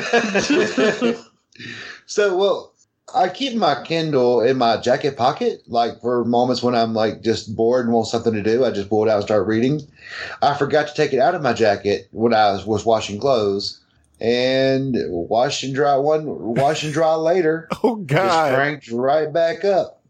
[2.06, 2.74] so, well,
[3.14, 7.54] I keep my Kindle in my jacket pocket, like for moments when I'm like just
[7.54, 8.64] bored and want something to do.
[8.64, 9.82] I just pull it out and start reading.
[10.42, 13.80] I forgot to take it out of my jacket when I was, was washing clothes
[14.20, 17.68] and wash and dry one, wash and dry later.
[17.84, 18.26] oh God.
[18.26, 20.00] Just cranked right back up.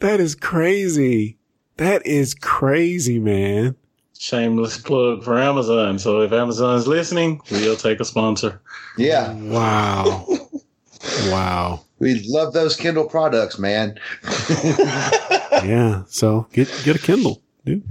[0.00, 1.38] That is crazy.
[1.76, 3.76] That is crazy, man.
[4.18, 5.98] Shameless plug for Amazon.
[5.98, 8.60] So if Amazon's listening, we'll take a sponsor.
[8.96, 9.32] Yeah.
[9.34, 10.26] Wow.
[11.26, 11.80] wow.
[11.98, 13.98] We love those Kindle products, man.
[14.50, 16.04] yeah.
[16.08, 17.82] So get get a Kindle, dude.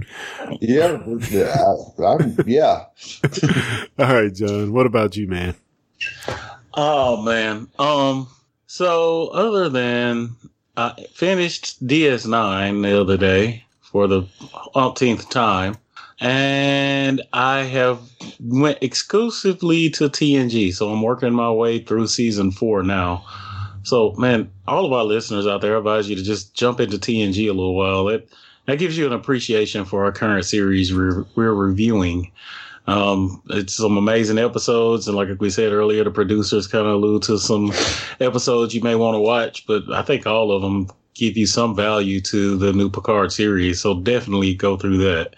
[0.60, 0.98] Yeah.
[1.30, 1.64] Yeah.
[2.04, 2.84] I'm, yeah.
[3.98, 4.72] All right, John.
[4.72, 5.54] What about you, man?
[6.74, 7.68] Oh man.
[7.78, 8.28] Um.
[8.66, 10.36] So other than
[10.76, 14.24] I finished DS9 the other day for the
[14.74, 15.76] umpteenth time,
[16.20, 18.00] and I have
[18.40, 20.74] went exclusively to TNG.
[20.74, 23.24] So I'm working my way through season four now.
[23.84, 26.98] So man, all of our listeners out there, I advise you to just jump into
[26.98, 28.08] TNG a little while.
[28.08, 28.28] It
[28.66, 32.32] that gives you an appreciation for our current series we're, we're reviewing.
[32.86, 37.22] Um, it's some amazing episodes, and like we said earlier, the producers kind of allude
[37.22, 37.72] to some
[38.20, 41.74] episodes you may want to watch, but I think all of them give you some
[41.74, 43.80] value to the new Picard series.
[43.80, 45.34] So definitely go through that.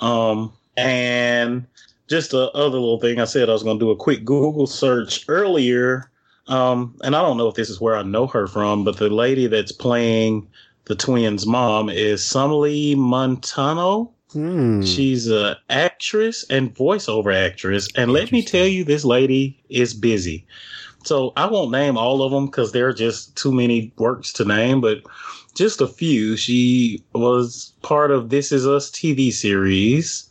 [0.00, 1.66] Um, and
[2.08, 4.66] just a other little thing I said I was going to do a quick Google
[4.66, 6.10] search earlier.
[6.48, 9.08] Um, and I don't know if this is where I know her from, but the
[9.08, 10.48] lady that's playing
[10.86, 14.11] the twins' mom is Sumalee Montano.
[14.32, 14.82] Hmm.
[14.82, 20.46] She's a actress and voiceover actress, and let me tell you, this lady is busy.
[21.04, 24.44] So I won't name all of them because there are just too many works to
[24.44, 25.02] name, but
[25.54, 26.36] just a few.
[26.36, 30.28] She was part of This Is Us TV series.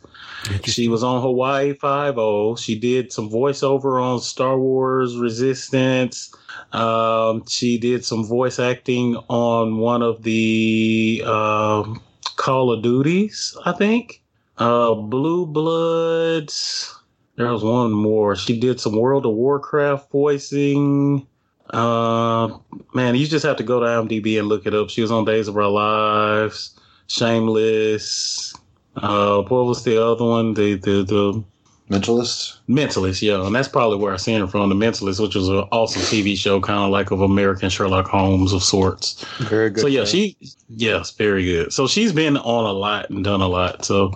[0.64, 2.56] She was on Hawaii Five O.
[2.56, 6.34] She did some voiceover on Star Wars Resistance.
[6.72, 12.02] Um, she did some voice acting on one of the um,
[12.42, 14.20] Call of Duties, I think.
[14.58, 16.92] Uh, Blue Bloods.
[17.36, 18.34] There was one more.
[18.34, 21.24] She did some World of Warcraft voicing.
[21.70, 22.58] Uh,
[22.94, 24.90] man, you just have to go to IMDb and look it up.
[24.90, 26.76] She was on Days of Our Lives,
[27.06, 28.52] Shameless.
[28.96, 30.54] Uh, what was the other one?
[30.54, 31.44] The the the
[31.92, 32.58] Mentalist.
[32.68, 34.68] Mentalist, yeah, and that's probably where I seen her from.
[34.68, 38.52] The Mentalist, which was an awesome TV show, kind of like of American Sherlock Holmes
[38.52, 39.24] of sorts.
[39.40, 39.82] Very good.
[39.82, 40.06] So yeah, show.
[40.06, 40.36] she
[40.68, 41.72] yes, very good.
[41.72, 43.84] So she's been on a lot and done a lot.
[43.84, 44.12] So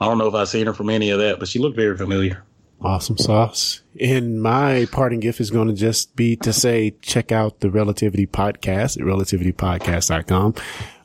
[0.00, 1.96] I don't know if I've seen her from any of that, but she looked very
[1.96, 2.42] familiar.
[2.82, 3.82] Awesome sauce.
[4.00, 8.26] And my parting gift is going to just be to say, check out the Relativity
[8.26, 10.54] Podcast at relativitypodcast.com.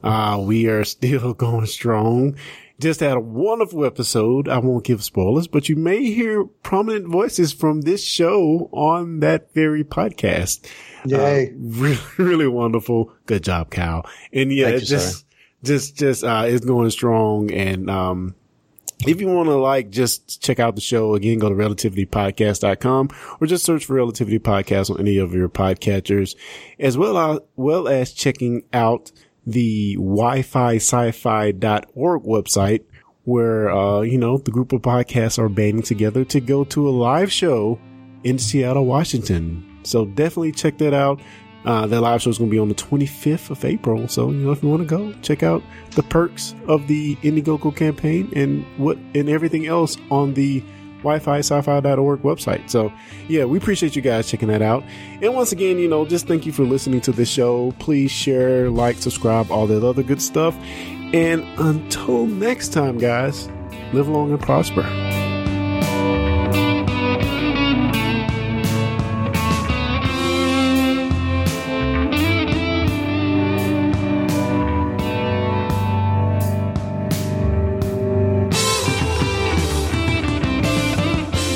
[0.02, 2.38] Uh, we are still going strong.
[2.80, 4.50] Just had a wonderful episode.
[4.50, 9.54] I won't give spoilers, but you may hear prominent voices from this show on that
[9.54, 10.70] very podcast.
[11.06, 11.48] Yay.
[11.48, 13.14] Uh, really, really wonderful.
[13.28, 14.06] Good job, Cal.
[14.34, 15.26] And yeah, you, just,
[15.64, 18.36] just, just, uh, it's going strong and, um,
[19.08, 23.10] If you want to like just check out the show again, go to relativitypodcast.com
[23.40, 26.36] or just search for Relativity Podcast on any of your podcatchers
[26.80, 29.12] as well as, well as checking out
[29.46, 32.84] the Wi-Fi sci-fi.org website
[33.24, 36.92] where, uh, you know, the group of podcasts are banding together to go to a
[36.92, 37.80] live show
[38.24, 39.80] in Seattle, Washington.
[39.84, 41.22] So definitely check that out.
[41.66, 44.08] Uh, that live show is going to be on the 25th of April.
[44.08, 47.76] So, you know, if you want to go, check out the perks of the Indiegogo
[47.76, 50.64] campaign and what and everything else on the
[51.06, 52.70] Wi-Fi sci-fi.org website.
[52.70, 52.92] So,
[53.28, 54.84] yeah, we appreciate you guys checking that out.
[55.22, 57.72] And once again, you know, just thank you for listening to the show.
[57.80, 60.56] Please share, like, subscribe, all that other good stuff.
[61.14, 63.48] And until next time, guys,
[63.94, 64.82] live long and prosper.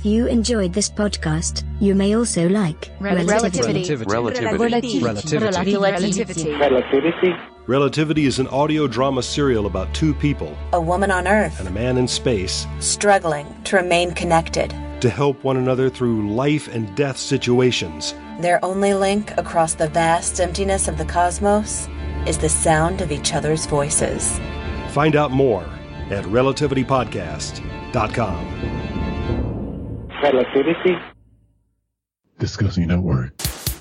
[0.00, 3.84] If you enjoyed this podcast, you may also like Relativity.
[4.06, 4.98] Relativity.
[4.98, 6.54] Relativity.
[6.56, 7.34] Relativity.
[7.66, 11.70] Relativity is an audio drama serial about two people A woman on Earth and a
[11.70, 14.70] man in space struggling to remain connected.
[15.02, 18.14] to help one another through life and death situations.
[18.40, 21.88] Their only link across the vast emptiness of the cosmos
[22.26, 24.40] is the sound of each other's voices.
[24.92, 25.66] Find out more
[26.08, 28.69] at relativitypodcast.com.
[30.22, 30.98] Relativity.
[32.38, 33.49] Discussing Network.